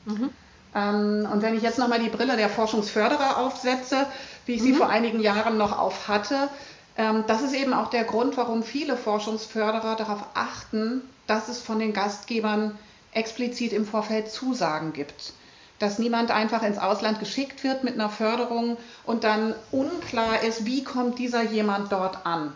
Mhm. 0.07 0.31
Ähm, 0.75 1.29
und 1.31 1.43
wenn 1.43 1.55
ich 1.55 1.63
jetzt 1.63 1.79
nochmal 1.79 2.01
die 2.01 2.09
Brille 2.09 2.37
der 2.37 2.49
Forschungsförderer 2.49 3.39
aufsetze, 3.39 4.07
wie 4.47 4.55
ich 4.55 4.63
mhm. 4.63 4.67
sie 4.67 4.75
vor 4.75 4.89
einigen 4.89 5.21
Jahren 5.21 5.59
noch 5.59 5.79
auf 5.79 6.09
hatte, 6.09 6.49
ähm, 6.97 7.25
das 7.27 7.43
ist 7.43 7.55
eben 7.55 7.75
auch 7.75 7.91
der 7.91 8.05
Grund, 8.05 8.37
warum 8.37 8.63
viele 8.63 8.97
Forschungsförderer 8.97 9.97
darauf 9.97 10.25
achten, 10.35 11.03
dass 11.27 11.49
es 11.49 11.61
von 11.61 11.79
den 11.79 11.93
Gastgebern 11.93 12.79
explizit 13.13 13.73
im 13.73 13.87
Vorfeld 13.87 14.31
Zusagen 14.31 14.93
gibt. 14.93 15.33
Dass 15.79 15.99
niemand 15.99 16.31
einfach 16.31 16.63
ins 16.63 16.79
Ausland 16.79 17.21
geschickt 17.21 17.63
wird 17.63 17.85
mit 17.85 17.95
einer 17.95 18.09
Förderung 18.09 18.79
und 19.05 19.25
dann 19.25 19.55
unklar 19.71 20.43
ist, 20.43 20.65
wie 20.65 20.85
kommt 20.85 21.19
dieser 21.19 21.43
jemand 21.43 21.93
dort 21.93 22.25
an. 22.25 22.53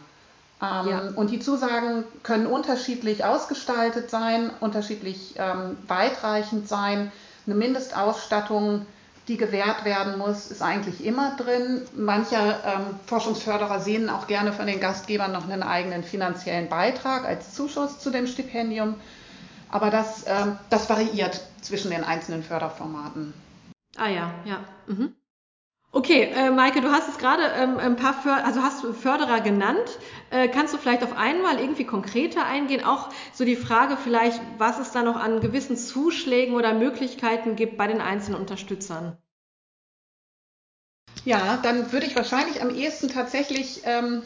Ähm, 0.63 0.89
ja. 0.89 1.03
Und 1.17 1.31
die 1.31 1.41
Zusagen 1.41 2.05
können 2.23 2.47
unterschiedlich 2.47 3.25
ausgestaltet 3.25 4.11
sein, 4.11 4.51
unterschiedlich 4.61 5.35
ähm, 5.37 5.77
weitreichend 5.87 6.69
sein. 6.69 7.11
Eine 7.47 7.55
Mindestausstattung, 7.55 8.85
die 9.27 9.37
gewährt 9.37 9.85
werden 9.85 10.19
muss, 10.19 10.51
ist 10.51 10.63
eigentlich 10.63 11.05
immer 11.05 11.37
drin. 11.37 11.83
Manche 11.97 12.37
ähm, 12.37 12.99
Forschungsförderer 13.07 13.81
sehen 13.81 14.11
auch 14.11 14.27
gerne 14.27 14.53
von 14.53 14.67
den 14.67 14.81
Gastgebern 14.81 15.33
noch 15.33 15.49
einen 15.49 15.63
eigenen 15.63 16.03
finanziellen 16.03 16.69
Beitrag 16.69 17.25
als 17.25 17.55
Zuschuss 17.55 17.99
zu 17.99 18.11
dem 18.11 18.27
Stipendium. 18.27 18.97
Aber 19.71 19.91
das, 19.91 20.25
ähm, 20.27 20.59
das 20.69 20.89
variiert 20.89 21.41
zwischen 21.61 21.91
den 21.91 22.05
einzelnen 22.05 22.43
Förderformaten. 22.43 23.33
Ah 23.97 24.09
ja, 24.09 24.35
ja. 24.45 24.65
Mhm. 24.87 25.15
Okay, 25.93 26.23
äh, 26.23 26.51
Maike, 26.51 26.83
du 26.83 26.93
hast 26.93 27.09
es 27.09 27.19
gerade 27.19 27.43
ähm, 27.57 27.79
ein 27.79 27.97
paar 27.97 28.15
För 28.15 28.45
also 28.45 28.63
hast 28.63 28.85
Förderer 28.95 29.41
genannt. 29.41 29.99
Äh, 30.31 30.47
kannst 30.49 30.73
du 30.73 30.79
vielleicht 30.79 31.03
auf 31.03 31.17
einmal 31.17 31.59
irgendwie 31.59 31.85
konkreter 31.85 32.47
eingehen? 32.47 32.85
Auch 32.85 33.09
so 33.33 33.45
die 33.45 33.57
Frage 33.57 33.97
vielleicht, 33.97 34.41
was 34.59 34.79
es 34.79 34.93
da 34.93 35.03
noch 35.03 35.17
an 35.17 35.41
gewissen 35.41 35.77
Zuschlägen 35.77 36.55
oder 36.55 36.75
Möglichkeiten 36.75 37.57
gibt 37.57 37.77
bei 37.77 37.89
den 37.89 38.01
einzelnen 38.01 38.39
Unterstützern? 38.39 39.17
Ja, 41.25 41.59
dann 41.61 41.91
würde 41.91 42.07
ich 42.07 42.15
wahrscheinlich 42.15 42.63
am 42.63 42.71
ehesten 42.71 43.09
tatsächlich 43.09 43.83
ähm, 43.85 44.23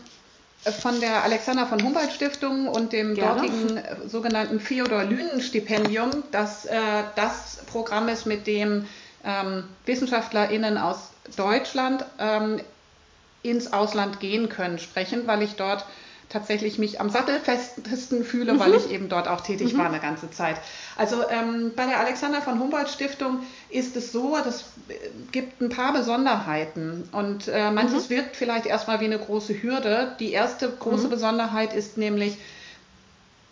von 0.73 1.01
der 1.01 1.23
Alexander 1.25 1.67
von 1.67 1.83
Humboldt 1.83 2.13
Stiftung 2.13 2.69
und 2.69 2.93
dem 2.93 3.15
Gerne. 3.15 3.43
dortigen 3.43 3.77
äh, 3.77 3.97
sogenannten 4.09 4.65
Theodor 4.65 5.05
Lünen 5.05 5.41
Stipendium, 5.41 6.11
das 6.31 6.65
äh, 6.65 6.79
das 7.17 7.59
Programm 7.71 8.09
ist, 8.09 8.27
mit 8.27 8.47
dem 8.47 8.87
ähm, 9.25 9.65
WissenschaftlerInnen 9.87 10.79
aus 10.79 11.11
Deutschland 11.37 12.05
ähm, 12.19 12.61
ins 13.43 13.73
Ausland 13.73 14.21
gehen 14.21 14.49
können, 14.49 14.79
sprechen, 14.79 15.27
weil 15.27 15.43
ich 15.43 15.55
dort 15.55 15.85
tatsächlich 16.29 16.79
mich 16.79 17.01
am 17.01 17.11
sattelfestesten 17.11 18.25
fühle, 18.25 18.55
mhm. 18.55 18.59
weil 18.59 18.75
ich 18.75 18.91
eben 18.91 19.09
dort 19.09 19.29
auch 19.29 19.41
tätig 19.41 19.73
mhm. 19.73 19.79
war 19.79 19.87
eine 19.87 20.01
ganze 20.01 20.31
Zeit. 20.31 20.57
Also 20.97 21.29
ähm, 21.29 21.73
bei 21.77 21.87
der 21.87 22.01
Alexander 22.01 22.43
von 22.43 22.59
Humboldt 22.59 22.89
Stiftung 22.89 23.41
ist 23.71 23.97
es 23.97 24.13
so, 24.13 24.37
das 24.45 24.65
gibt 25.33 25.61
ein 25.61 25.69
paar 25.69 25.93
Besonderheiten 25.93 27.09
und 27.13 27.49
äh, 27.49 27.71
manches 27.71 28.09
mhm. 28.09 28.17
wirkt 28.17 28.37
vielleicht 28.37 28.67
erstmal 28.67 29.01
wie 29.01 29.07
eine 29.07 29.19
große 29.19 29.63
Hürde. 29.63 30.17
Die 30.19 30.33
erste 30.33 30.71
große 30.71 31.07
mhm. 31.07 31.11
Besonderheit 31.11 31.75
ist 31.75 31.99
nämlich, 31.99 32.37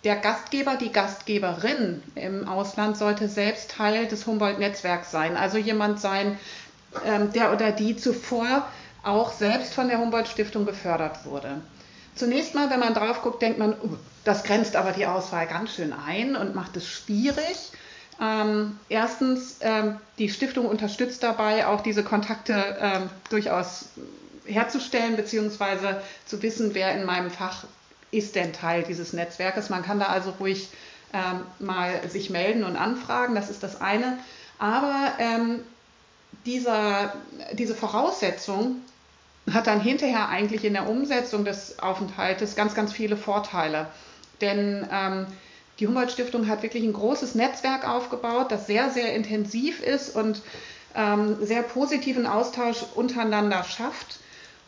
der 0.04 0.16
Gastgeber, 0.16 0.74
die 0.74 0.90
Gastgeberin 0.90 2.02
im 2.16 2.48
Ausland 2.48 2.96
sollte 2.96 3.28
selbst 3.28 3.70
Teil 3.70 4.08
des 4.08 4.26
Humboldt-Netzwerks 4.26 5.12
sein. 5.12 5.37
Also 5.37 5.58
jemand 5.58 6.00
sein, 6.00 6.38
ähm, 7.06 7.32
der 7.32 7.52
oder 7.52 7.70
die 7.70 7.96
zuvor 7.96 8.66
auch 9.04 9.32
selbst 9.32 9.74
von 9.74 9.88
der 9.88 9.98
Humboldt-Stiftung 9.98 10.66
gefördert 10.66 11.24
wurde. 11.24 11.61
Zunächst 12.14 12.55
mal, 12.55 12.70
wenn 12.70 12.81
man 12.81 12.94
drauf 12.94 13.22
guckt, 13.22 13.42
denkt 13.42 13.59
man, 13.59 13.72
uh, 13.72 13.96
das 14.25 14.44
grenzt 14.44 14.77
aber 14.77 14.92
die 14.92 15.07
Auswahl 15.07 15.46
ganz 15.46 15.75
schön 15.75 15.92
ein 15.92 16.37
und 16.37 16.55
macht 16.55 16.77
es 16.77 16.87
schwierig. 16.87 17.72
Ähm, 18.20 18.79
erstens, 18.88 19.57
ähm, 19.62 19.98
die 20.18 20.29
Stiftung 20.29 20.66
unterstützt 20.66 21.22
dabei, 21.22 21.66
auch 21.66 21.81
diese 21.81 22.05
Kontakte 22.05 22.77
ähm, 22.81 23.11
durchaus 23.31 23.87
herzustellen, 24.44 25.16
beziehungsweise 25.16 26.03
zu 26.27 26.42
wissen, 26.42 26.75
wer 26.75 26.94
in 26.94 27.05
meinem 27.05 27.31
Fach 27.31 27.64
ist 28.11 28.35
denn 28.35 28.53
Teil 28.53 28.83
dieses 28.83 29.12
Netzwerkes. 29.12 29.70
Man 29.70 29.83
kann 29.83 29.98
da 29.98 30.07
also 30.07 30.35
ruhig 30.38 30.68
ähm, 31.12 31.40
mal 31.59 32.09
sich 32.09 32.31
melden 32.31 32.64
und 32.64 32.77
anfragen, 32.77 33.35
das 33.35 33.51
ist 33.51 33.62
das 33.62 33.81
eine. 33.81 34.18
Aber 34.59 35.12
ähm, 35.18 35.61
dieser, 36.46 37.14
diese 37.53 37.75
Voraussetzung 37.75 38.77
hat 39.50 39.66
dann 39.66 39.81
hinterher 39.81 40.28
eigentlich 40.28 40.64
in 40.64 40.74
der 40.74 40.88
Umsetzung 40.88 41.44
des 41.44 41.78
Aufenthaltes 41.81 42.55
ganz, 42.55 42.74
ganz 42.74 42.92
viele 42.92 43.16
Vorteile. 43.16 43.87
Denn 44.40 44.87
ähm, 44.92 45.26
die 45.78 45.87
Humboldt-Stiftung 45.87 46.48
hat 46.48 46.62
wirklich 46.62 46.85
ein 46.85 46.92
großes 46.92 47.35
Netzwerk 47.35 47.88
aufgebaut, 47.88 48.52
das 48.52 48.66
sehr, 48.66 48.90
sehr 48.90 49.14
intensiv 49.14 49.83
ist 49.83 50.14
und 50.14 50.42
ähm, 50.94 51.44
sehr 51.44 51.62
positiven 51.62 52.26
Austausch 52.26 52.85
untereinander 52.94 53.64
schafft. 53.64 54.18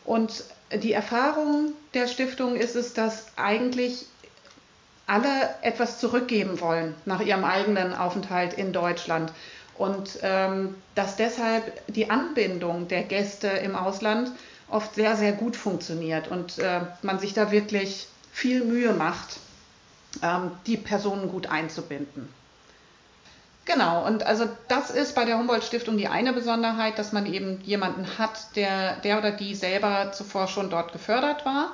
Und 0.03 0.43
die 0.73 0.93
Erfahrung 0.93 1.73
der 1.93 2.07
Stiftung 2.07 2.55
ist 2.55 2.75
es, 2.75 2.93
dass 2.93 3.27
eigentlich 3.37 4.05
alle 5.07 5.55
etwas 5.61 5.99
zurückgeben 5.99 6.59
wollen 6.59 6.95
nach 7.05 7.21
ihrem 7.21 7.43
eigenen 7.43 7.93
Aufenthalt 7.93 8.53
in 8.53 8.73
Deutschland. 8.73 9.31
Und 9.77 10.19
ähm, 10.21 10.75
dass 10.95 11.15
deshalb 11.15 11.81
die 11.87 12.09
Anbindung 12.09 12.87
der 12.87 13.03
Gäste 13.03 13.47
im 13.47 13.75
Ausland 13.75 14.31
oft 14.69 14.95
sehr, 14.95 15.15
sehr 15.15 15.33
gut 15.33 15.55
funktioniert 15.55 16.27
und 16.27 16.57
äh, 16.57 16.81
man 17.01 17.19
sich 17.19 17.33
da 17.33 17.51
wirklich 17.51 18.07
viel 18.31 18.63
Mühe 18.63 18.93
macht, 18.93 19.37
ähm, 20.21 20.51
die 20.65 20.77
Personen 20.77 21.29
gut 21.29 21.47
einzubinden. 21.47 22.29
Genau, 23.65 24.05
und 24.05 24.23
also 24.23 24.47
das 24.67 24.91
ist 24.91 25.15
bei 25.15 25.25
der 25.25 25.39
Humboldt-Stiftung 25.39 25.97
die 25.97 26.07
eine 26.07 26.33
Besonderheit, 26.33 26.99
dass 26.99 27.11
man 27.13 27.25
eben 27.25 27.61
jemanden 27.61 28.19
hat, 28.19 28.55
der, 28.55 28.97
der 28.97 29.17
oder 29.17 29.31
die 29.31 29.55
selber 29.55 30.11
zuvor 30.11 30.47
schon 30.47 30.69
dort 30.69 30.93
gefördert 30.93 31.45
war. 31.45 31.71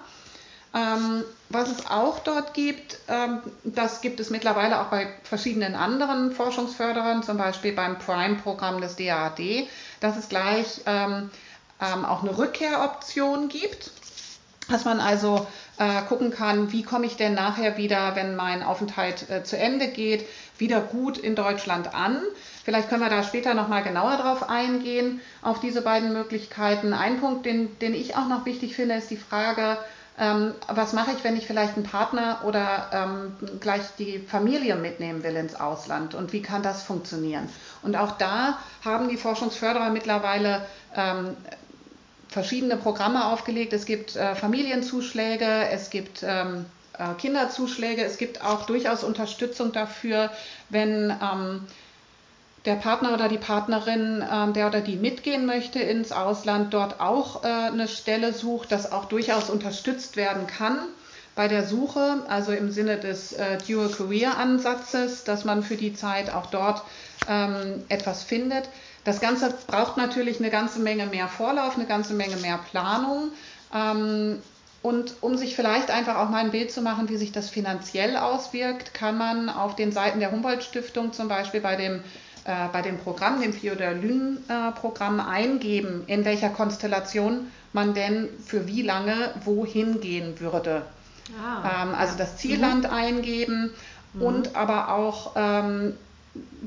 Ähm, 0.74 1.26
was 1.50 1.70
es 1.70 1.86
auch 1.88 2.20
dort 2.20 2.54
gibt, 2.54 2.98
ähm, 3.10 3.42
das 3.66 4.00
gibt 4.00 4.22
es 4.22 4.30
mittlerweile 4.30 4.80
auch 4.80 4.86
bei 4.86 5.10
verschiedenen 5.24 5.76
anderen 5.76 6.32
Forschungsförderern, 6.32 7.24
zum 7.24 7.38
Beispiel 7.38 7.74
beim 7.74 8.00
Prime-Programm 8.00 8.80
des 8.80 8.96
DAAD, 8.96 9.68
dass 10.00 10.16
es 10.16 10.30
gleich 10.30 10.80
ähm, 10.86 11.30
ähm, 11.82 12.06
auch 12.06 12.22
eine 12.22 12.38
Rückkehroption 12.38 13.50
gibt, 13.50 13.92
dass 14.70 14.86
man 14.86 15.00
also 15.00 15.46
äh, 15.78 16.02
gucken 16.04 16.32
kann, 16.32 16.72
wie 16.72 16.84
komme 16.84 17.06
ich 17.06 17.18
denn 17.18 17.34
nachher 17.34 17.78
wieder, 17.78 18.16
wenn 18.16 18.36
mein 18.36 18.64
Aufenthalt 18.64 19.30
äh, 19.30 19.44
zu 19.44 19.58
Ende 19.58 19.88
geht, 19.88 20.26
wieder 20.58 20.80
gut 20.80 21.18
in 21.18 21.36
Deutschland 21.36 21.94
an. 21.94 22.22
Vielleicht 22.64 22.90
können 22.90 23.02
wir 23.02 23.10
da 23.10 23.24
später 23.24 23.54
nochmal 23.54 23.84
genauer 23.84 24.18
drauf 24.18 24.50
eingehen, 24.50 25.20
auf 25.42 25.60
diese 25.60 25.82
beiden 25.82 26.14
Möglichkeiten. 26.14 26.94
Ein 26.94 27.20
Punkt, 27.20 27.46
den, 27.46 27.78
den 27.80 27.96
ich 27.96 28.16
auch 28.16 28.28
noch 28.28 28.46
wichtig 28.46 28.76
finde, 28.76 28.96
ist 28.96 29.10
die 29.10 29.18
Frage, 29.18 29.78
ähm, 30.20 30.54
was 30.68 30.94
mache 30.94 31.12
ich, 31.18 31.24
wenn 31.24 31.36
ich 31.36 31.48
vielleicht 31.48 31.76
einen 31.76 31.86
Partner 31.86 32.42
oder 32.46 32.90
ähm, 32.94 33.60
gleich 33.60 33.82
die 33.98 34.20
Familie 34.20 34.76
mitnehmen 34.76 35.24
will 35.24 35.36
ins 35.36 35.56
Ausland 35.56 36.14
und 36.14 36.32
wie 36.32 36.44
kann 36.44 36.62
das 36.62 36.84
funktionieren? 36.84 37.50
Und 37.82 37.96
auch 37.96 38.12
da 38.18 38.60
haben 38.86 39.10
die 39.10 39.18
Forschungsförderer 39.18 39.90
mittlerweile 39.90 40.66
ähm, 40.96 41.36
verschiedene 42.32 42.78
Programme 42.78 43.26
aufgelegt. 43.26 43.74
Es 43.74 43.86
gibt 43.86 44.16
äh, 44.16 44.34
Familienzuschläge, 44.36 45.68
es 45.70 45.90
gibt 45.92 46.24
ähm, 46.24 46.66
äh, 46.98 47.14
Kinderzuschläge, 47.20 48.04
es 48.04 48.18
gibt 48.18 48.44
auch 48.44 48.66
durchaus 48.66 49.04
Unterstützung 49.04 49.74
dafür, 49.74 50.32
wenn 50.70 51.12
ähm, 51.12 51.68
der 52.66 52.76
Partner 52.76 53.14
oder 53.14 53.28
die 53.28 53.38
Partnerin, 53.38 54.22
äh, 54.22 54.54
der 54.54 54.68
oder 54.68 54.80
die 54.80 54.96
mitgehen 54.96 55.46
möchte 55.46 55.80
ins 55.80 56.14
Ausland, 56.14 56.74
dort 56.74 57.02
auch 57.02 57.44
äh, 57.44 57.48
eine 57.48 57.90
Stelle 57.90 58.34
sucht, 58.34 58.72
das 58.72 58.92
auch 58.92 59.06
durchaus 59.06 59.50
unterstützt 59.50 60.16
werden 60.16 60.48
kann 60.48 60.80
bei 61.36 61.48
der 61.48 61.66
Suche, 61.66 62.24
also 62.28 62.54
im 62.54 62.72
Sinne 62.72 62.98
des 62.98 63.34
äh, 63.34 63.58
Dual 63.68 63.90
Career 63.90 64.38
Ansatzes, 64.38 65.24
dass 65.26 65.44
man 65.44 65.64
für 65.64 65.76
die 65.76 65.94
Zeit 65.94 66.34
auch 66.34 66.48
dort 66.48 66.84
ähm, 67.28 67.84
etwas 67.90 68.24
findet. 68.24 68.70
Das 69.04 69.20
Ganze 69.20 69.54
braucht 69.68 69.98
natürlich 69.98 70.40
eine 70.40 70.50
ganze 70.50 70.80
Menge 70.80 71.08
mehr 71.08 71.28
Vorlauf, 71.28 71.76
eine 71.76 71.86
ganze 71.86 72.14
Menge 72.14 72.38
mehr 72.38 72.60
Planung. 72.70 73.32
Ähm, 73.74 74.40
und 74.84 75.16
um 75.22 75.38
sich 75.38 75.56
vielleicht 75.56 75.92
einfach 75.92 76.18
auch 76.18 76.30
mal 76.30 76.44
ein 76.44 76.52
Bild 76.52 76.72
zu 76.72 76.82
machen, 76.82 77.08
wie 77.10 77.18
sich 77.18 77.32
das 77.32 77.50
finanziell 77.50 78.18
auswirkt, 78.18 78.94
kann 78.94 79.18
man 79.18 79.50
auf 79.50 79.76
den 79.76 79.92
Seiten 79.92 80.20
der 80.20 80.32
Humboldt-Stiftung 80.32 81.14
zum 81.14 81.28
Beispiel 81.28 81.62
bei 81.62 81.76
dem, 81.76 82.02
äh, 82.46 82.68
bei 82.72 82.82
dem 82.82 82.98
Programm, 82.98 83.42
dem 83.42 83.54
Fiodalyn-Programm, 83.54 85.20
äh, 85.20 85.24
eingeben, 85.24 86.04
in 86.08 86.26
welcher 86.26 86.50
Konstellation 86.50 87.52
man 87.74 87.94
denn 87.94 88.30
für 88.44 88.68
wie 88.68 88.82
lange 88.82 89.34
wohin 89.46 90.02
gehen 90.02 90.40
würde. 90.40 90.84
Ah, 91.40 91.84
ähm, 91.84 91.96
also 91.96 92.18
das 92.18 92.38
Zielland 92.38 92.86
mhm. 92.86 92.94
eingeben 92.94 93.72
mhm. 94.14 94.22
und 94.22 94.56
aber 94.56 94.94
auch 94.94 95.34
ähm, 95.36 95.94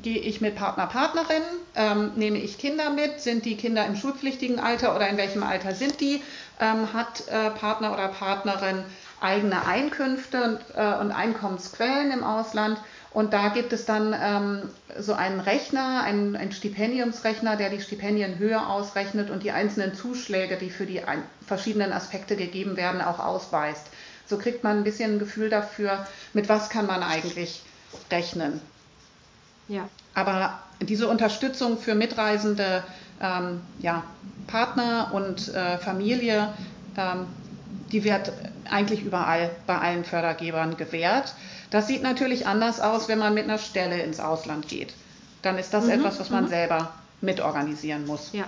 gehe 0.02 0.18
ich 0.18 0.40
mit 0.40 0.56
Partner, 0.56 0.86
Partnerin, 0.86 1.42
ähm, 1.74 2.12
nehme 2.16 2.38
ich 2.38 2.58
Kinder 2.58 2.90
mit, 2.90 3.20
sind 3.20 3.44
die 3.44 3.56
Kinder 3.56 3.86
im 3.86 3.96
schulpflichtigen 3.96 4.60
Alter 4.60 4.94
oder 4.94 5.08
in 5.08 5.16
welchem 5.16 5.42
Alter 5.42 5.74
sind 5.74 6.00
die, 6.00 6.22
ähm, 6.60 6.92
hat 6.92 7.26
äh, 7.28 7.50
Partner 7.50 7.92
oder 7.92 8.08
Partnerin 8.08 8.84
eigene 9.20 9.66
Einkünfte 9.66 10.42
und, 10.44 10.58
äh, 10.76 11.00
und, 11.00 11.12
Einkommensquellen 11.12 12.12
im 12.12 12.24
Ausland. 12.24 12.78
Und 13.10 13.32
da 13.32 13.48
gibt 13.48 13.72
es 13.72 13.86
dann 13.86 14.14
ähm, 14.20 14.68
so 14.98 15.14
einen 15.14 15.40
Rechner, 15.40 16.02
einen, 16.02 16.36
einen, 16.36 16.52
Stipendiumsrechner, 16.52 17.56
der 17.56 17.70
die 17.70 17.80
Stipendienhöhe 17.80 18.66
ausrechnet 18.66 19.30
und 19.30 19.44
die 19.44 19.52
einzelnen 19.52 19.94
Zuschläge, 19.94 20.56
die 20.56 20.68
für 20.68 20.84
die 20.84 21.00
verschiedenen 21.46 21.92
Aspekte 21.92 22.36
gegeben 22.36 22.76
werden, 22.76 23.00
auch 23.00 23.20
ausweist. 23.20 23.86
So 24.26 24.36
kriegt 24.36 24.64
man 24.64 24.78
ein 24.78 24.84
bisschen 24.84 25.12
ein 25.12 25.18
Gefühl 25.20 25.48
dafür, 25.48 26.06
mit 26.32 26.48
was 26.48 26.68
kann 26.70 26.86
man 26.86 27.02
eigentlich 27.02 27.62
rechnen. 28.10 28.60
Ja. 29.68 29.88
Aber 30.14 30.60
diese 30.80 31.08
Unterstützung 31.08 31.78
für 31.78 31.94
mitreisende 31.94 32.84
ähm, 33.20 33.60
ja, 33.80 34.04
Partner 34.46 35.10
und 35.12 35.48
äh, 35.54 35.78
Familie, 35.78 36.52
ähm, 36.96 37.26
die 37.92 38.04
wird 38.04 38.32
eigentlich 38.70 39.02
überall 39.02 39.50
bei 39.66 39.78
allen 39.78 40.04
Fördergebern 40.04 40.76
gewährt. 40.76 41.34
Das 41.70 41.86
sieht 41.86 42.02
natürlich 42.02 42.46
anders 42.46 42.80
aus, 42.80 43.08
wenn 43.08 43.18
man 43.18 43.34
mit 43.34 43.44
einer 43.44 43.58
Stelle 43.58 44.02
ins 44.02 44.20
Ausland 44.20 44.68
geht. 44.68 44.92
Dann 45.42 45.58
ist 45.58 45.74
das 45.74 45.84
mhm. 45.84 45.90
etwas, 45.92 46.20
was 46.20 46.30
man 46.30 46.44
mhm. 46.44 46.48
selber 46.48 46.92
mitorganisieren 47.20 48.06
muss. 48.06 48.30
Ja. 48.32 48.44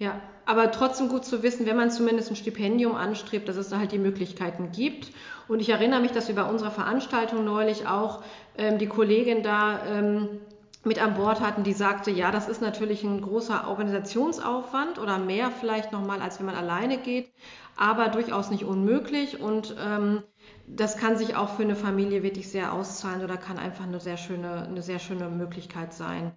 Ja, 0.00 0.18
aber 0.46 0.70
trotzdem 0.70 1.10
gut 1.10 1.26
zu 1.26 1.42
wissen, 1.42 1.66
wenn 1.66 1.76
man 1.76 1.90
zumindest 1.90 2.30
ein 2.30 2.36
Stipendium 2.36 2.94
anstrebt, 2.94 3.46
dass 3.50 3.56
es 3.56 3.68
da 3.68 3.78
halt 3.78 3.92
die 3.92 3.98
Möglichkeiten 3.98 4.72
gibt. 4.72 5.12
Und 5.46 5.60
ich 5.60 5.68
erinnere 5.68 6.00
mich, 6.00 6.10
dass 6.12 6.26
wir 6.26 6.34
bei 6.34 6.48
unserer 6.48 6.70
Veranstaltung 6.70 7.44
neulich 7.44 7.86
auch 7.86 8.22
ähm, 8.56 8.78
die 8.78 8.86
Kollegin 8.86 9.42
da 9.42 9.84
ähm, 9.84 10.40
mit 10.84 11.02
an 11.02 11.16
Bord 11.16 11.42
hatten, 11.42 11.64
die 11.64 11.74
sagte, 11.74 12.10
ja, 12.10 12.30
das 12.30 12.48
ist 12.48 12.62
natürlich 12.62 13.04
ein 13.04 13.20
großer 13.20 13.68
Organisationsaufwand 13.68 14.98
oder 14.98 15.18
mehr 15.18 15.50
vielleicht 15.50 15.92
nochmal, 15.92 16.22
als 16.22 16.38
wenn 16.38 16.46
man 16.46 16.54
alleine 16.54 16.96
geht, 16.96 17.30
aber 17.76 18.08
durchaus 18.08 18.50
nicht 18.50 18.64
unmöglich 18.64 19.38
und 19.38 19.76
ähm, 19.78 20.22
das 20.66 20.96
kann 20.96 21.18
sich 21.18 21.36
auch 21.36 21.50
für 21.50 21.64
eine 21.64 21.76
Familie 21.76 22.22
wirklich 22.22 22.48
sehr 22.48 22.72
auszahlen 22.72 23.22
oder 23.22 23.36
kann 23.36 23.58
einfach 23.58 23.84
eine 23.84 24.00
sehr 24.00 24.16
schöne, 24.16 24.62
eine 24.62 24.80
sehr 24.80 24.98
schöne 24.98 25.28
Möglichkeit 25.28 25.92
sein. 25.92 26.32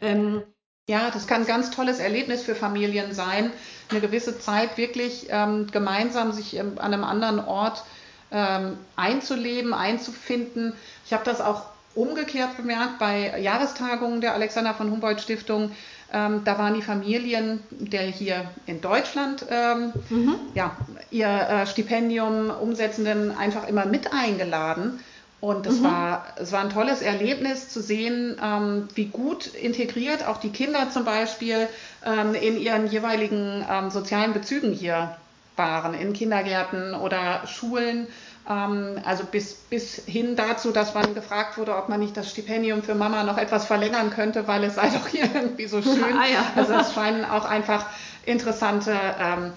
Ähm, 0.00 0.44
ja, 0.88 1.10
das 1.10 1.26
kann 1.26 1.42
ein 1.42 1.46
ganz 1.46 1.70
tolles 1.70 2.00
Erlebnis 2.00 2.42
für 2.42 2.54
Familien 2.54 3.12
sein, 3.12 3.52
eine 3.90 4.00
gewisse 4.00 4.40
Zeit 4.40 4.78
wirklich 4.78 5.26
ähm, 5.28 5.66
gemeinsam 5.70 6.32
sich 6.32 6.56
ähm, 6.56 6.72
an 6.78 6.94
einem 6.94 7.04
anderen 7.04 7.40
Ort 7.40 7.84
ähm, 8.30 8.78
einzuleben, 8.96 9.74
einzufinden. 9.74 10.72
Ich 11.04 11.12
habe 11.12 11.24
das 11.24 11.42
auch 11.42 11.66
umgekehrt 11.94 12.56
bemerkt 12.56 12.98
bei 12.98 13.38
Jahrestagungen 13.38 14.22
der 14.22 14.32
Alexander 14.32 14.72
von 14.72 14.90
Humboldt 14.90 15.20
Stiftung. 15.20 15.72
Ähm, 16.10 16.42
da 16.44 16.58
waren 16.58 16.72
die 16.72 16.82
Familien 16.82 17.60
der 17.68 18.02
hier 18.02 18.50
in 18.64 18.80
Deutschland 18.80 19.44
ähm, 19.50 19.92
mhm. 20.08 20.36
ja, 20.54 20.74
ihr 21.10 21.28
äh, 21.28 21.66
Stipendium 21.66 22.48
Umsetzenden 22.48 23.36
einfach 23.36 23.68
immer 23.68 23.84
mit 23.84 24.14
eingeladen. 24.14 25.00
Und 25.40 25.66
es, 25.66 25.78
mhm. 25.78 25.84
war, 25.84 26.26
es 26.36 26.50
war 26.50 26.60
ein 26.60 26.70
tolles 26.70 27.00
Erlebnis 27.00 27.68
zu 27.68 27.80
sehen, 27.80 28.36
ähm, 28.42 28.88
wie 28.94 29.06
gut 29.06 29.46
integriert 29.46 30.26
auch 30.26 30.38
die 30.38 30.50
Kinder 30.50 30.90
zum 30.90 31.04
Beispiel 31.04 31.68
ähm, 32.04 32.34
in 32.34 32.58
ihren 32.58 32.88
jeweiligen 32.88 33.64
ähm, 33.70 33.90
sozialen 33.90 34.32
Bezügen 34.32 34.72
hier 34.72 35.16
waren, 35.54 35.94
in 35.94 36.12
Kindergärten 36.12 36.94
oder 36.94 37.46
Schulen. 37.46 38.08
Ähm, 38.48 39.00
also 39.04 39.24
bis, 39.24 39.54
bis 39.54 40.02
hin 40.06 40.34
dazu, 40.34 40.72
dass 40.72 40.94
man 40.94 41.14
gefragt 41.14 41.56
wurde, 41.56 41.76
ob 41.76 41.88
man 41.88 42.00
nicht 42.00 42.16
das 42.16 42.30
Stipendium 42.30 42.82
für 42.82 42.96
Mama 42.96 43.22
noch 43.22 43.38
etwas 43.38 43.64
verlängern 43.64 44.10
könnte, 44.10 44.48
weil 44.48 44.64
es 44.64 44.74
sei 44.74 44.88
doch 44.88 45.06
hier 45.06 45.28
irgendwie 45.34 45.66
so 45.66 45.82
schön. 45.82 46.16
ah, 46.18 46.26
ja. 46.26 46.44
Also 46.56 46.72
es 46.74 46.94
scheinen 46.94 47.24
auch 47.24 47.44
einfach 47.44 47.86
interessante 48.24 48.92
ähm, 49.20 49.52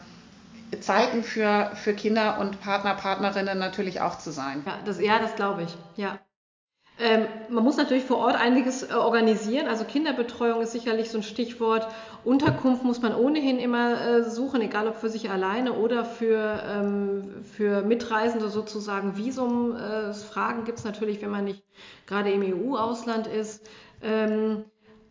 Zeiten 0.80 1.24
für, 1.24 1.72
für 1.76 1.94
Kinder 1.94 2.40
und 2.40 2.62
Partner, 2.62 2.94
Partnerinnen 2.96 3.60
natürlich 3.60 4.02
auch 4.02 4.18
zu 4.18 4.32
sein. 4.32 4.64
Ja, 4.66 4.80
das, 4.86 5.02
ja, 5.02 5.20
das 5.20 5.36
glaube 5.36 5.64
ich. 5.64 5.76
Ja. 5.96 6.20
Ähm, 7.00 7.26
man 7.50 7.64
muss 7.64 7.78
natürlich 7.78 8.04
vor 8.04 8.18
Ort 8.18 8.36
einiges 8.36 8.84
äh, 8.84 8.94
organisieren. 8.94 9.68
Also 9.68 9.86
Kinderbetreuung 9.86 10.62
ist 10.62 10.72
sicherlich 10.72 11.10
so 11.10 11.18
ein 11.18 11.24
Stichwort. 11.24 11.88
Unterkunft 12.24 12.84
muss 12.84 13.02
man 13.02 13.16
ohnehin 13.16 13.58
immer 13.58 14.00
äh, 14.00 14.24
suchen, 14.30 14.62
egal 14.62 14.88
ob 14.88 14.98
für 14.98 15.10
sich 15.10 15.32
alleine 15.32 15.74
oder 15.74 16.06
für, 16.06 16.62
ähm, 16.64 17.44
für 17.44 17.82
Mitreisende 17.82 18.50
sozusagen. 18.50 19.18
Visumfragen 19.18 20.62
äh, 20.62 20.66
gibt 20.66 20.78
es 20.78 20.86
natürlich, 20.86 21.22
wenn 21.24 21.32
man 21.32 21.46
nicht 21.46 21.64
gerade 22.06 22.32
im 22.32 22.44
EU-Ausland 22.44 23.26
ist. 23.26 23.68
Ähm, 24.04 24.66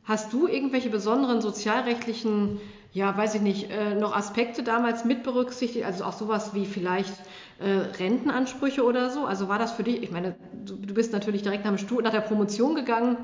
hast 0.05 0.33
du 0.33 0.46
irgendwelche 0.46 0.90
besonderen 0.90 1.40
sozialrechtlichen 1.40 2.61
ja, 2.92 3.16
weiß 3.16 3.37
ich 3.37 3.40
nicht, 3.40 3.70
äh, 3.70 3.94
noch 3.94 4.16
Aspekte 4.16 4.62
damals 4.62 5.05
mit 5.05 5.22
berücksichtigt, 5.22 5.85
also 5.85 6.05
auch 6.05 6.12
sowas 6.12 6.55
wie 6.55 6.66
vielleicht 6.66 7.14
äh, 7.61 7.68
Rentenansprüche 7.68 8.85
oder 8.85 9.11
so? 9.11 9.26
Also 9.26 9.48
war 9.48 9.59
das 9.59 9.72
für 9.72 9.85
dich, 9.85 10.03
ich 10.03 10.11
meine, 10.11 10.35
du, 10.64 10.76
du 10.76 10.94
bist 10.94 11.12
natürlich 11.12 11.42
direkt 11.42 11.64
nach, 11.64 11.79
Stuhl, 11.79 12.03
nach 12.03 12.11
der 12.11 12.20
Promotion 12.20 12.74
gegangen, 12.74 13.16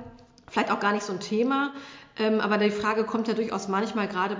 vielleicht 0.48 0.70
auch 0.70 0.80
gar 0.80 0.92
nicht 0.92 1.04
so 1.04 1.12
ein 1.12 1.20
Thema, 1.20 1.72
ähm, 2.18 2.40
aber 2.40 2.58
die 2.58 2.70
Frage 2.70 3.04
kommt 3.04 3.26
ja 3.28 3.34
durchaus 3.34 3.66
manchmal 3.66 4.06
gerade 4.06 4.36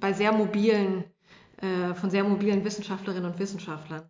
bei 0.00 0.12
sehr 0.14 0.32
mobilen, 0.32 1.04
äh, 1.60 1.94
von 1.94 2.10
sehr 2.10 2.24
mobilen 2.24 2.64
Wissenschaftlerinnen 2.64 3.30
und 3.30 3.38
Wissenschaftlern. 3.38 4.08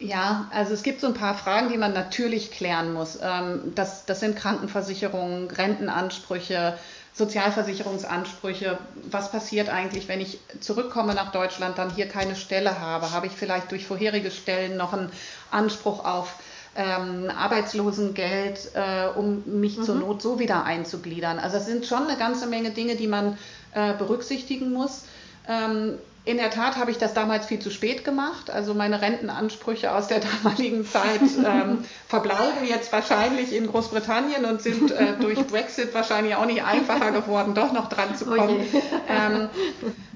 Ja, 0.00 0.50
also 0.52 0.74
es 0.74 0.82
gibt 0.82 1.00
so 1.00 1.06
ein 1.06 1.14
paar 1.14 1.34
Fragen, 1.34 1.68
die 1.68 1.78
man 1.78 1.92
natürlich 1.92 2.50
klären 2.50 2.92
muss. 2.92 3.18
Ähm, 3.22 3.72
das, 3.76 4.04
das 4.06 4.20
sind 4.20 4.36
Krankenversicherungen, 4.36 5.48
Rentenansprüche, 5.50 6.76
Sozialversicherungsansprüche. 7.14 8.78
Was 9.10 9.30
passiert 9.30 9.68
eigentlich, 9.68 10.08
wenn 10.08 10.20
ich 10.20 10.40
zurückkomme 10.60 11.14
nach 11.14 11.30
Deutschland, 11.30 11.78
dann 11.78 11.94
hier 11.94 12.08
keine 12.08 12.34
Stelle 12.34 12.80
habe? 12.80 13.12
Habe 13.12 13.26
ich 13.26 13.32
vielleicht 13.32 13.70
durch 13.70 13.86
vorherige 13.86 14.32
Stellen 14.32 14.76
noch 14.76 14.92
einen 14.92 15.10
Anspruch 15.50 16.04
auf 16.04 16.34
ähm, 16.74 17.30
Arbeitslosengeld, 17.30 18.72
äh, 18.74 19.06
um 19.16 19.44
mich 19.46 19.78
mhm. 19.78 19.84
zur 19.84 19.94
Not 19.94 20.22
so 20.22 20.40
wieder 20.40 20.64
einzugliedern? 20.64 21.38
Also 21.38 21.58
es 21.58 21.66
sind 21.66 21.86
schon 21.86 22.08
eine 22.08 22.18
ganze 22.18 22.48
Menge 22.48 22.70
Dinge, 22.70 22.96
die 22.96 23.06
man 23.06 23.38
äh, 23.74 23.94
berücksichtigen 23.94 24.72
muss. 24.72 25.04
Ähm, 25.48 25.98
in 26.26 26.38
der 26.38 26.50
Tat 26.50 26.76
habe 26.76 26.90
ich 26.90 26.96
das 26.96 27.12
damals 27.12 27.46
viel 27.46 27.58
zu 27.58 27.70
spät 27.70 28.02
gemacht. 28.02 28.50
Also 28.50 28.72
meine 28.72 29.02
Rentenansprüche 29.02 29.92
aus 29.92 30.06
der 30.06 30.20
damaligen 30.42 30.86
Zeit 30.86 31.20
ähm, 31.44 31.84
verblauben 32.08 32.66
jetzt 32.66 32.90
wahrscheinlich 32.92 33.54
in 33.54 33.66
Großbritannien 33.66 34.46
und 34.46 34.62
sind 34.62 34.90
äh, 34.90 35.18
durch 35.20 35.46
Brexit 35.46 35.92
wahrscheinlich 35.92 36.34
auch 36.34 36.46
nicht 36.46 36.64
einfacher 36.64 37.12
geworden, 37.12 37.54
doch 37.54 37.72
noch 37.72 37.90
dran 37.90 38.16
zu 38.16 38.24
kommen. 38.24 38.66
Oh 38.72 38.80
ähm, 39.08 39.48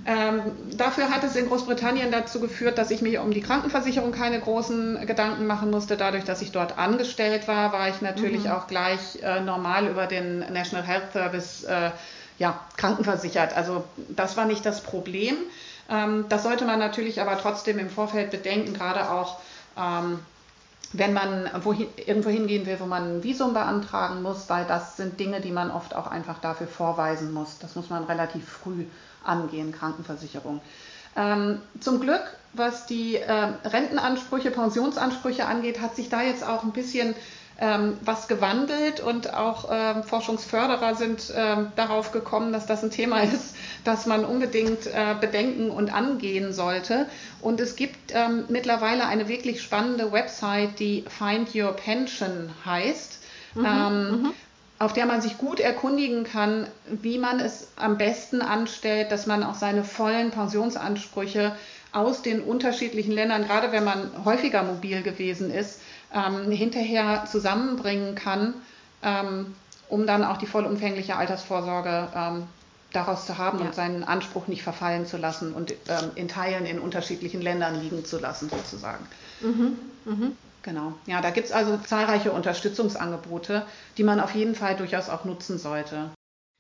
ähm, 0.07 0.41
dafür 0.75 1.11
hat 1.11 1.25
es 1.25 1.37
in 1.37 1.47
Großbritannien 1.49 2.11
dazu 2.11 2.41
geführt, 2.41 2.79
dass 2.79 2.91
ich 2.91 3.03
mir 3.03 3.23
um 3.23 3.31
die 3.31 3.43
Krankenversicherung 3.43 4.11
keine 4.11 4.41
großen 4.41 5.07
Gedanken 5.07 5.47
machen 5.47 5.71
musste. 5.71 5.99
Dadurch, 5.99 6.25
dass 6.25 6.41
ich 6.41 6.53
dort 6.53 6.79
angestellt 6.79 7.47
war, 7.47 7.73
war 7.73 7.91
ich 7.91 8.01
natürlich 8.01 8.45
mhm. 8.45 8.53
auch 8.53 8.67
gleich 8.67 9.23
äh, 9.23 9.41
normal 9.41 9.87
über 9.87 10.07
den 10.07 10.39
National 10.39 10.87
Health 10.87 11.13
Service 11.13 11.65
äh, 11.65 11.91
ja, 12.39 12.59
krankenversichert. 12.79 13.55
Also 13.55 13.85
das 14.09 14.39
war 14.39 14.47
nicht 14.47 14.65
das 14.65 14.81
Problem. 14.83 15.37
Ähm, 15.89 16.27
das 16.29 16.43
sollte 16.43 16.65
man 16.65 16.79
natürlich 16.79 17.21
aber 17.21 17.39
trotzdem 17.39 17.79
im 17.79 17.91
Vorfeld 17.91 18.31
bedenken, 18.31 18.75
gerade 18.75 19.11
auch 19.11 19.39
ähm, 19.77 20.21
wenn 20.93 21.13
man 21.13 21.51
wohin, 21.63 21.89
irgendwo 22.07 22.31
hingehen 22.31 22.67
will, 22.67 22.81
wo 22.81 22.87
man 22.87 23.19
ein 23.19 23.23
Visum 23.23 23.53
beantragen 23.53 24.23
muss, 24.23 24.49
weil 24.49 24.65
das 24.65 24.97
sind 24.97 25.21
Dinge, 25.21 25.41
die 25.41 25.51
man 25.51 25.71
oft 25.71 25.95
auch 25.95 26.07
einfach 26.07 26.39
dafür 26.39 26.67
vorweisen 26.67 27.33
muss. 27.33 27.59
Das 27.59 27.77
muss 27.77 27.91
man 27.91 28.05
relativ 28.05 28.49
früh 28.49 28.85
angehen, 29.25 29.73
Krankenversicherung. 29.73 30.61
Ähm, 31.17 31.61
zum 31.81 32.01
Glück, 32.01 32.23
was 32.55 32.87
die 32.87 33.17
äh, 33.17 33.33
Rentenansprüche, 33.65 34.51
Pensionsansprüche 34.51 35.47
angeht, 35.47 35.81
hat 35.81 35.97
sich 35.97 36.09
da 36.09 36.23
jetzt 36.23 36.45
auch 36.45 36.63
ein 36.63 36.73
bisschen 36.73 37.15
ähm, 37.61 37.97
was 38.03 38.29
gewandelt 38.29 39.01
und 39.01 39.35
auch 39.35 39.69
ähm, 39.71 40.05
Forschungsförderer 40.05 40.95
sind 40.95 41.33
ähm, 41.35 41.73
darauf 41.75 42.13
gekommen, 42.13 42.53
dass 42.53 42.67
das 42.67 42.85
ein 42.85 42.91
Thema 42.91 43.21
ist, 43.23 43.57
das 43.85 44.07
man 44.07 44.25
unbedingt 44.25 44.87
äh, 44.87 45.15
bedenken 45.21 45.71
und 45.71 45.93
angehen 45.93 46.53
sollte. 46.53 47.07
Und 47.41 47.61
es 47.61 47.75
gibt 47.75 48.13
ähm, 48.15 48.45
mittlerweile 48.49 49.07
eine 49.07 49.29
wirklich 49.29 49.61
spannende 49.61 50.13
Website, 50.13 50.79
die 50.79 51.05
Find 51.09 51.55
Your 51.55 51.73
Pension 51.73 52.51
heißt. 52.65 53.19
Mhm, 53.55 53.65
ähm, 53.65 54.23
mhm. 54.23 54.33
auf 54.79 54.93
der 54.93 55.07
man 55.07 55.21
sich 55.21 55.39
gut 55.39 55.59
erkundigen 55.59 56.25
kann, 56.25 56.67
wie 56.87 57.19
man 57.19 57.41
es 57.41 57.69
am 57.77 57.99
besten 57.99 58.43
anstellt, 58.43 59.11
dass 59.11 59.27
man 59.27 59.43
auch 59.43 59.55
seine 59.55 59.85
vollen 59.85 60.31
Pensionsansprüche 60.31 61.57
aus 61.91 62.23
den 62.23 62.43
unterschiedlichen 62.43 63.13
Ländern, 63.13 63.47
gerade 63.47 63.73
wenn 63.73 63.85
man 63.85 64.11
häufiger 64.25 64.63
mobil 64.63 65.03
gewesen 65.03 65.51
ist, 65.51 65.81
ähm, 66.13 66.51
hinterher 66.51 67.25
zusammenbringen 67.27 68.15
kann, 68.15 68.55
ähm, 69.03 69.55
um 69.89 70.07
dann 70.07 70.25
auch 70.25 70.37
die 70.37 70.47
vollumfängliche 70.47 71.17
Altersvorsorge 71.17 72.09
ähm, 72.15 72.47
daraus 72.93 73.27
zu 73.27 73.37
haben 73.39 73.59
ja. 73.59 73.67
und 73.67 73.75
seinen 73.75 74.05
Anspruch 74.05 74.47
nicht 74.47 74.63
verfallen 74.63 75.07
zu 75.07 75.17
lassen 75.19 75.53
und 75.53 75.73
ähm, 75.73 76.11
in 76.15 76.29
Teilen 76.29 76.67
in 76.67 76.79
unterschiedlichen 76.79 77.43
Ländern 77.43 77.81
liegen 77.81 78.05
zu 78.05 78.19
lassen, 78.19 78.49
sozusagen. 78.49 79.07
Mhm. 79.41 79.79
Mhm. 80.05 80.37
Genau. 80.63 80.95
Ja, 81.07 81.21
da 81.21 81.31
gibt 81.31 81.47
es 81.47 81.53
also 81.53 81.77
zahlreiche 81.79 82.33
Unterstützungsangebote, 82.33 83.65
die 83.97 84.05
man 84.05 84.21
auf 84.21 84.35
jeden 84.35 84.55
Fall 84.55 84.77
durchaus 84.77 85.09
auch 85.09 85.25
nutzen 85.25 85.59
sollte. 85.59 86.11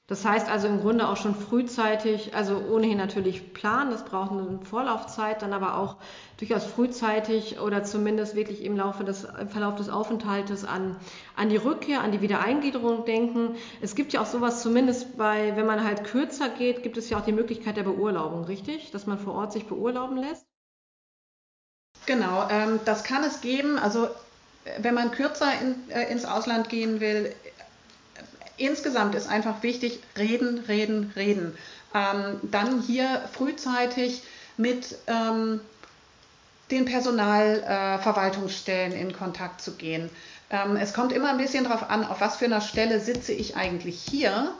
Das 0.08 0.24
heißt 0.24 0.48
also 0.48 0.68
im 0.68 0.80
Grunde 0.80 1.06
auch 1.06 1.18
schon 1.18 1.34
frühzeitig, 1.34 2.34
also 2.34 2.56
ohnehin 2.56 2.96
natürlich 2.96 3.52
planen, 3.52 3.90
das 3.90 4.06
braucht 4.06 4.32
eine 4.32 4.58
Vorlaufzeit, 4.64 5.42
dann 5.42 5.52
aber 5.52 5.76
auch 5.76 5.96
durchaus 6.38 6.64
frühzeitig 6.64 7.60
oder 7.60 7.84
zumindest 7.84 8.34
wirklich 8.34 8.64
im 8.64 8.74
Laufe 8.74 9.04
des, 9.04 9.24
im 9.24 9.50
Verlauf 9.50 9.74
des 9.74 9.90
Aufenthaltes 9.90 10.64
an, 10.64 10.96
an 11.36 11.50
die 11.50 11.58
Rückkehr, 11.58 12.00
an 12.00 12.10
die 12.10 12.22
Wiedereingliederung 12.22 13.04
denken. 13.04 13.56
Es 13.82 13.94
gibt 13.94 14.14
ja 14.14 14.22
auch 14.22 14.26
sowas, 14.26 14.62
zumindest 14.62 15.18
bei, 15.18 15.54
wenn 15.56 15.66
man 15.66 15.84
halt 15.84 16.04
kürzer 16.04 16.48
geht, 16.48 16.82
gibt 16.82 16.96
es 16.96 17.10
ja 17.10 17.18
auch 17.18 17.24
die 17.24 17.32
Möglichkeit 17.32 17.76
der 17.76 17.82
Beurlaubung, 17.82 18.44
richtig? 18.44 18.90
Dass 18.92 19.06
man 19.06 19.18
vor 19.18 19.34
Ort 19.34 19.52
sich 19.52 19.66
beurlauben 19.66 20.16
lässt? 20.16 20.46
Genau, 22.06 22.48
ähm, 22.48 22.80
das 22.86 23.04
kann 23.04 23.24
es 23.24 23.42
geben. 23.42 23.78
Also 23.78 24.08
wenn 24.80 24.94
man 24.94 25.10
kürzer 25.10 25.52
in, 25.60 25.90
äh, 25.90 26.10
ins 26.10 26.24
Ausland 26.24 26.70
gehen 26.70 27.00
will, 27.00 27.34
insgesamt 28.58 29.14
ist 29.14 29.28
einfach 29.28 29.62
wichtig, 29.62 30.00
reden, 30.16 30.64
reden, 30.68 31.12
reden. 31.16 31.56
Ähm, 31.94 32.40
dann 32.42 32.82
hier 32.82 33.22
frühzeitig 33.32 34.22
mit 34.56 34.96
ähm, 35.06 35.60
den 36.70 36.84
Personalverwaltungsstellen 36.84 38.92
äh, 38.92 39.00
in 39.00 39.14
Kontakt 39.14 39.62
zu 39.62 39.76
gehen. 39.76 40.10
Ähm, 40.50 40.76
es 40.76 40.92
kommt 40.92 41.12
immer 41.12 41.30
ein 41.30 41.38
bisschen 41.38 41.64
darauf 41.64 41.88
an, 41.90 42.04
auf 42.04 42.20
was 42.20 42.36
für 42.36 42.44
einer 42.44 42.60
Stelle 42.60 43.00
sitze 43.00 43.32
ich 43.32 43.56
eigentlich 43.56 44.00
hier. 44.00 44.52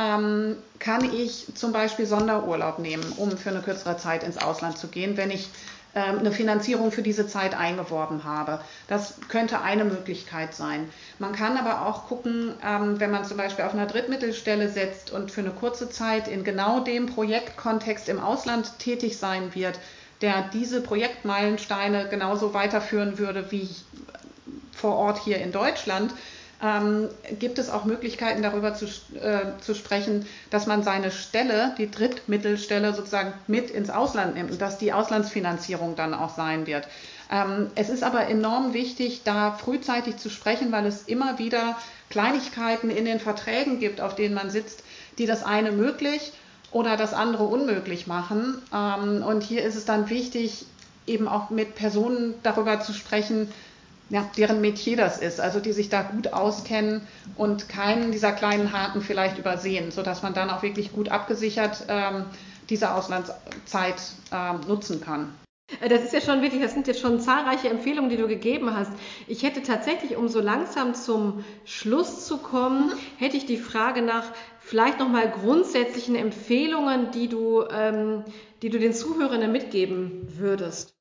Ähm, 0.00 0.56
kann 0.78 1.12
ich 1.14 1.46
zum 1.54 1.72
Beispiel 1.72 2.06
Sonderurlaub 2.06 2.78
nehmen, 2.78 3.04
um 3.18 3.36
für 3.36 3.50
eine 3.50 3.60
kürzere 3.60 3.98
Zeit 3.98 4.22
ins 4.22 4.38
Ausland 4.38 4.78
zu 4.78 4.88
gehen, 4.88 5.18
wenn 5.18 5.30
ich 5.30 5.50
ähm, 5.94 6.20
eine 6.20 6.32
Finanzierung 6.32 6.90
für 6.90 7.02
diese 7.02 7.26
Zeit 7.26 7.54
eingeworben 7.54 8.24
habe. 8.24 8.60
Das 8.88 9.16
könnte 9.28 9.60
eine 9.60 9.84
Möglichkeit 9.84 10.54
sein. 10.54 10.88
Man 11.18 11.32
kann 11.32 11.58
aber 11.58 11.86
auch 11.86 12.06
gucken, 12.06 12.54
ähm, 12.64 12.98
wenn 12.98 13.10
man 13.10 13.26
zum 13.26 13.36
Beispiel 13.36 13.64
auf 13.66 13.74
einer 13.74 13.86
Drittmittelstelle 13.86 14.70
setzt 14.70 15.10
und 15.10 15.30
für 15.30 15.42
eine 15.42 15.50
kurze 15.50 15.90
Zeit 15.90 16.28
in 16.28 16.44
genau 16.44 16.80
dem 16.80 17.06
Projektkontext 17.06 18.08
im 18.08 18.20
Ausland 18.20 18.78
tätig 18.78 19.18
sein 19.18 19.54
wird, 19.54 19.78
der 20.22 20.48
diese 20.52 20.80
Projektmeilensteine 20.80 22.08
genauso 22.08 22.54
weiterführen 22.54 23.18
würde 23.18 23.50
wie 23.50 23.68
vor 24.72 24.96
Ort 24.96 25.18
hier 25.22 25.38
in 25.38 25.52
Deutschland, 25.52 26.14
ähm, 26.62 27.08
gibt 27.38 27.58
es 27.58 27.70
auch 27.70 27.84
Möglichkeiten 27.84 28.42
darüber 28.42 28.74
zu, 28.74 28.86
äh, 28.86 29.58
zu 29.60 29.74
sprechen, 29.74 30.26
dass 30.50 30.66
man 30.66 30.82
seine 30.82 31.10
Stelle, 31.10 31.74
die 31.78 31.90
Drittmittelstelle 31.90 32.94
sozusagen 32.94 33.32
mit 33.46 33.70
ins 33.70 33.90
Ausland 33.90 34.34
nimmt 34.34 34.50
und 34.50 34.60
dass 34.60 34.78
die 34.78 34.92
Auslandsfinanzierung 34.92 35.96
dann 35.96 36.14
auch 36.14 36.34
sein 36.34 36.66
wird. 36.66 36.86
Ähm, 37.30 37.70
es 37.76 37.88
ist 37.88 38.02
aber 38.02 38.26
enorm 38.26 38.74
wichtig, 38.74 39.22
da 39.24 39.52
frühzeitig 39.52 40.16
zu 40.16 40.28
sprechen, 40.28 40.72
weil 40.72 40.84
es 40.86 41.02
immer 41.02 41.38
wieder 41.38 41.78
Kleinigkeiten 42.10 42.90
in 42.90 43.04
den 43.04 43.20
Verträgen 43.20 43.78
gibt, 43.78 44.00
auf 44.00 44.14
denen 44.14 44.34
man 44.34 44.50
sitzt, 44.50 44.82
die 45.18 45.26
das 45.26 45.44
eine 45.44 45.72
möglich 45.72 46.32
oder 46.72 46.96
das 46.96 47.14
andere 47.14 47.44
unmöglich 47.44 48.06
machen. 48.06 48.60
Ähm, 48.74 49.22
und 49.22 49.42
hier 49.42 49.62
ist 49.62 49.76
es 49.76 49.84
dann 49.84 50.10
wichtig, 50.10 50.66
eben 51.06 51.26
auch 51.28 51.50
mit 51.50 51.74
Personen 51.74 52.34
darüber 52.42 52.80
zu 52.80 52.92
sprechen, 52.92 53.50
ja, 54.10 54.28
deren 54.36 54.60
Metier 54.60 54.96
das 54.96 55.18
ist, 55.18 55.40
also 55.40 55.60
die 55.60 55.72
sich 55.72 55.88
da 55.88 56.02
gut 56.02 56.32
auskennen 56.32 57.06
und 57.36 57.68
keinen 57.68 58.12
dieser 58.12 58.32
kleinen 58.32 58.72
Haken 58.72 59.00
vielleicht 59.00 59.38
übersehen, 59.38 59.90
sodass 59.92 60.22
man 60.22 60.34
dann 60.34 60.50
auch 60.50 60.62
wirklich 60.62 60.92
gut 60.92 61.08
abgesichert 61.08 61.84
ähm, 61.88 62.24
diese 62.68 62.94
Auslandszeit 62.94 64.00
ähm, 64.32 64.60
nutzen 64.66 65.00
kann. 65.00 65.32
Äh, 65.80 65.88
das 65.88 66.02
ist 66.02 66.12
ja 66.12 66.20
schon 66.20 66.42
wirklich, 66.42 66.60
das 66.60 66.74
sind 66.74 66.88
jetzt 66.88 67.00
schon 67.00 67.20
zahlreiche 67.20 67.68
Empfehlungen, 67.68 68.10
die 68.10 68.16
du 68.16 68.26
gegeben 68.26 68.74
hast. 68.74 68.92
Ich 69.28 69.44
hätte 69.44 69.62
tatsächlich, 69.62 70.16
um 70.16 70.28
so 70.28 70.40
langsam 70.40 70.94
zum 70.94 71.44
Schluss 71.64 72.26
zu 72.26 72.38
kommen, 72.38 72.88
mhm. 72.88 72.98
hätte 73.18 73.36
ich 73.36 73.46
die 73.46 73.58
Frage 73.58 74.02
nach 74.02 74.24
vielleicht 74.58 74.98
nochmal 74.98 75.30
grundsätzlichen 75.30 76.16
Empfehlungen, 76.16 77.12
die 77.12 77.28
du, 77.28 77.64
ähm, 77.70 78.24
die 78.62 78.70
du 78.70 78.78
den 78.80 78.92
Zuhörern 78.92 79.50
mitgeben 79.52 80.28
würdest. 80.36 80.99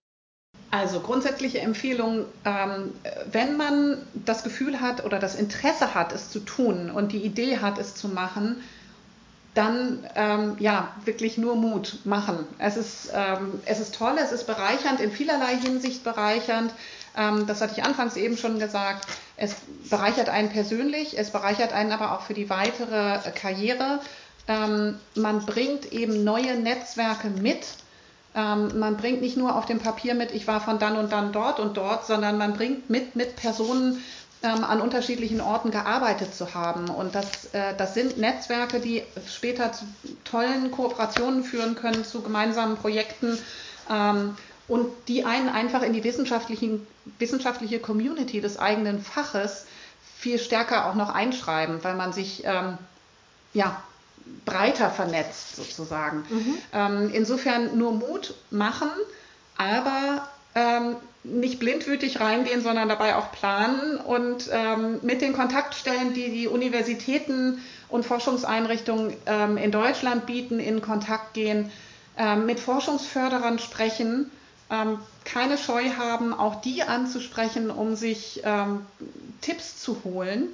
Also 0.72 1.00
grundsätzliche 1.00 1.60
Empfehlung, 1.60 2.26
ähm, 2.46 2.94
wenn 3.32 3.58
man 3.58 3.98
das 4.14 4.44
Gefühl 4.44 4.80
hat 4.80 5.04
oder 5.04 5.18
das 5.18 5.34
Interesse 5.34 5.96
hat, 5.96 6.14
es 6.14 6.30
zu 6.30 6.40
tun 6.42 6.92
und 6.92 7.12
die 7.12 7.24
Idee 7.24 7.58
hat, 7.58 7.80
es 7.80 7.96
zu 7.96 8.08
machen, 8.08 8.64
dann 9.56 10.08
ähm, 10.16 10.58
ja 10.60 10.94
wirklich 11.06 11.40
nur 11.40 11.56
Mut 11.56 12.06
machen. 12.06 12.46
Es 12.60 12.78
ist, 12.78 13.10
ähm, 13.16 13.60
es 13.66 13.80
ist 13.80 13.96
toll, 13.96 14.16
es 14.24 14.32
ist 14.32 14.46
bereichernd, 14.46 15.00
in 15.00 15.12
vielerlei 15.12 15.58
Hinsicht 15.58 16.04
bereichernd. 16.04 16.72
Ähm, 17.18 17.48
das 17.48 17.62
hatte 17.62 17.74
ich 17.76 17.84
anfangs 17.84 18.16
eben 18.16 18.38
schon 18.38 18.60
gesagt. 18.60 19.08
Es 19.38 19.56
bereichert 19.90 20.30
einen 20.30 20.50
persönlich, 20.50 21.18
es 21.18 21.32
bereichert 21.32 21.74
einen 21.74 21.92
aber 21.92 22.12
auch 22.12 22.22
für 22.22 22.36
die 22.36 22.52
weitere 22.52 23.18
Karriere. 23.32 24.02
Ähm, 24.48 25.00
man 25.16 25.48
bringt 25.48 25.92
eben 25.92 26.24
neue 26.24 26.56
Netzwerke 26.58 27.30
mit 27.30 27.66
ähm, 28.36 28.80
man 28.80 28.98
bringt 28.98 29.22
nicht 29.22 29.38
nur 29.38 29.56
auf 29.56 29.66
dem 29.66 29.80
Papier 29.80 30.14
mit, 30.14 30.32
ich 30.32 30.48
war 30.48 30.62
von 30.62 30.80
dann 30.80 30.98
und 30.98 31.12
dann 31.12 31.32
dort 31.32 31.60
und 31.60 31.78
dort, 31.78 32.06
sondern 32.06 32.38
man 32.38 32.54
bringt 32.54 32.90
mit, 32.90 33.16
mit 33.16 33.36
Personen 33.36 34.04
ähm, 34.44 34.64
an 34.64 34.82
unterschiedlichen 34.82 35.42
Orten 35.42 35.72
gearbeitet 35.72 36.34
zu 36.34 36.54
haben. 36.54 36.90
Und 36.90 37.16
das, 37.16 37.54
äh, 37.54 37.76
das 37.78 37.94
sind 37.94 38.18
Netzwerke, 38.18 38.80
die 38.80 39.04
später 39.28 39.74
zu 39.74 39.86
tollen 40.24 40.72
Kooperationen 40.72 41.44
führen 41.44 41.76
können, 41.76 42.06
zu 42.06 42.22
gemeinsamen 42.22 42.78
Projekten 42.78 43.38
ähm, 43.90 44.38
und 44.68 44.88
die 45.08 45.26
einen 45.26 45.50
einfach 45.50 45.82
in 45.82 45.94
die 45.94 46.04
wissenschaftlichen, 46.04 46.86
wissenschaftliche 47.18 47.80
Community 47.80 48.40
des 48.40 48.60
eigenen 48.60 49.02
Faches 49.02 49.66
viel 50.18 50.38
stärker 50.38 50.86
auch 50.86 50.96
noch 50.96 51.14
einschreiben, 51.14 51.84
weil 51.84 51.96
man 51.96 52.14
sich 52.14 52.44
ähm, 52.46 52.78
ja, 53.54 53.82
breiter 54.46 54.90
vernetzt 54.90 55.56
sozusagen. 55.56 56.24
Mhm. 56.30 56.58
Ähm, 56.74 57.12
insofern 57.14 57.78
nur 57.78 57.94
Mut 57.94 58.34
machen, 58.50 58.90
aber 59.58 60.28
ähm, 60.56 60.96
nicht 61.24 61.60
blindwütig 61.60 62.20
reingehen, 62.20 62.62
sondern 62.62 62.90
dabei 62.90 63.16
auch 63.16 63.32
planen 63.32 63.98
und 63.98 64.50
ähm, 64.52 65.00
mit 65.02 65.22
den 65.22 65.34
Kontaktstellen, 65.34 66.14
die 66.14 66.30
die 66.32 66.48
Universitäten 66.48 67.62
und 67.90 68.06
Forschungseinrichtungen 68.06 69.16
ähm, 69.26 69.58
in 69.58 69.72
Deutschland 69.72 70.26
bieten, 70.26 70.60
in 70.60 70.82
Kontakt 70.82 71.34
gehen, 71.34 71.72
ähm, 72.18 72.46
mit 72.46 72.60
Forschungsförderern 72.60 73.60
sprechen, 73.60 74.32
ähm, 74.72 75.00
keine 75.26 75.58
Scheu 75.58 75.90
haben, 75.98 76.34
auch 76.34 76.62
die 76.62 76.84
anzusprechen, 76.84 77.70
um 77.70 77.96
sich 77.96 78.42
Tipps 79.42 79.80
zu 79.80 80.04
holen 80.04 80.48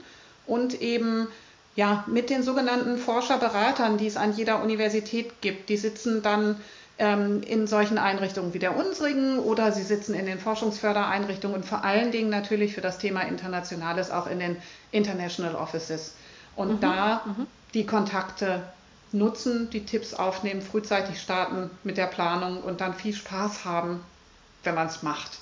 und 0.47 0.81
eben 0.81 1.27
ja, 1.75 2.05
mit 2.07 2.29
den 2.29 2.41
sogenannten 2.41 2.97
Forscherberatern, 2.97 3.97
die 3.97 4.07
es 4.07 4.17
an 4.17 4.33
jeder 4.33 4.63
Universität 4.63 5.41
gibt. 5.41 5.69
Die 5.69 5.77
sitzen 5.77 6.21
dann 6.21 6.61
ähm, 6.97 7.41
in 7.43 7.67
solchen 7.67 7.97
Einrichtungen 7.97 8.53
wie 8.53 8.59
der 8.59 8.77
unsrigen 8.77 9.39
oder 9.39 9.73
sie 9.73 9.83
sitzen 9.83 10.15
in 10.15 10.25
den 10.25 10.39
Forschungsfördereinrichtungen 10.39 11.57
und 11.57 11.65
vor 11.65 11.83
allen 11.83 12.11
Dingen 12.11 12.29
natürlich 12.29 12.73
für 12.73 12.81
das 12.81 12.97
Thema 12.97 13.21
Internationales 13.21 14.09
auch 14.09 14.27
in 14.27 14.39
den 14.39 14.55
International 14.91 15.55
Offices. 15.55 16.15
Und 16.55 16.75
mhm, 16.75 16.79
da 16.79 17.21
mhm. 17.25 17.47
die 17.73 17.85
Kontakte 17.85 18.63
nutzen, 19.11 19.69
die 19.69 19.85
Tipps 19.85 20.13
aufnehmen, 20.13 20.61
frühzeitig 20.61 21.21
starten 21.21 21.69
mit 21.83 21.97
der 21.97 22.07
Planung 22.07 22.61
und 22.61 22.79
dann 22.79 22.93
viel 22.93 23.13
Spaß 23.13 23.65
haben, 23.65 24.01
wenn 24.63 24.75
man 24.75 24.87
es 24.87 25.03
macht. 25.03 25.39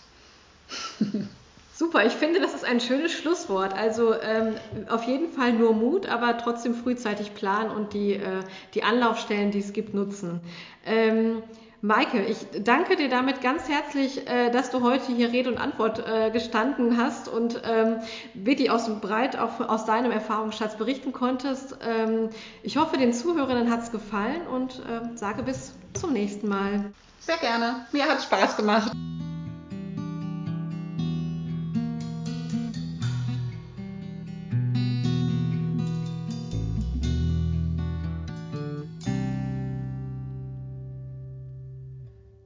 Super, 1.84 2.06
ich 2.06 2.14
finde, 2.14 2.40
das 2.40 2.54
ist 2.54 2.64
ein 2.64 2.80
schönes 2.80 3.12
Schlusswort. 3.12 3.74
Also 3.74 4.14
ähm, 4.14 4.56
auf 4.88 5.04
jeden 5.04 5.34
Fall 5.34 5.52
nur 5.52 5.74
Mut, 5.74 6.08
aber 6.08 6.38
trotzdem 6.38 6.76
frühzeitig 6.76 7.34
planen 7.34 7.70
und 7.72 7.92
die, 7.92 8.14
äh, 8.14 8.40
die 8.74 8.84
Anlaufstellen, 8.84 9.52
die 9.52 9.60
es 9.60 9.74
gibt, 9.74 9.94
nutzen. 9.94 10.40
Ähm, 10.86 11.44
Maike, 11.82 12.24
ich 12.24 12.38
danke 12.64 12.96
dir 12.96 13.10
damit 13.10 13.42
ganz 13.42 13.68
herzlich, 13.68 14.26
äh, 14.30 14.50
dass 14.50 14.72
du 14.72 14.82
heute 14.82 15.12
hier 15.12 15.34
Rede 15.34 15.50
und 15.50 15.58
Antwort 15.58 16.02
äh, 16.08 16.32
gestanden 16.32 16.98
hast 16.98 17.28
und 17.28 17.62
ähm, 17.70 17.98
wirklich 18.34 18.72
aus 18.72 18.90
breit 19.02 19.38
auch 19.38 19.60
aus 19.60 19.84
deinem 19.84 20.12
Erfahrungsschatz 20.12 20.78
berichten 20.78 21.12
konntest. 21.12 21.76
Ähm, 21.86 22.30
ich 22.62 22.78
hoffe, 22.78 22.98
den 22.98 23.12
Zuhörerinnen 23.12 23.70
hat 23.70 23.82
es 23.82 23.92
gefallen 23.92 24.48
und 24.48 24.80
äh, 24.80 25.18
sage 25.18 25.44
bis 25.44 25.74
zum 25.96 26.14
nächsten 26.14 26.48
Mal. 26.48 26.94
Sehr 27.20 27.38
gerne. 27.40 27.86
Mir 27.92 28.06
hat 28.06 28.24
Spaß 28.24 28.56
gemacht. 28.56 28.90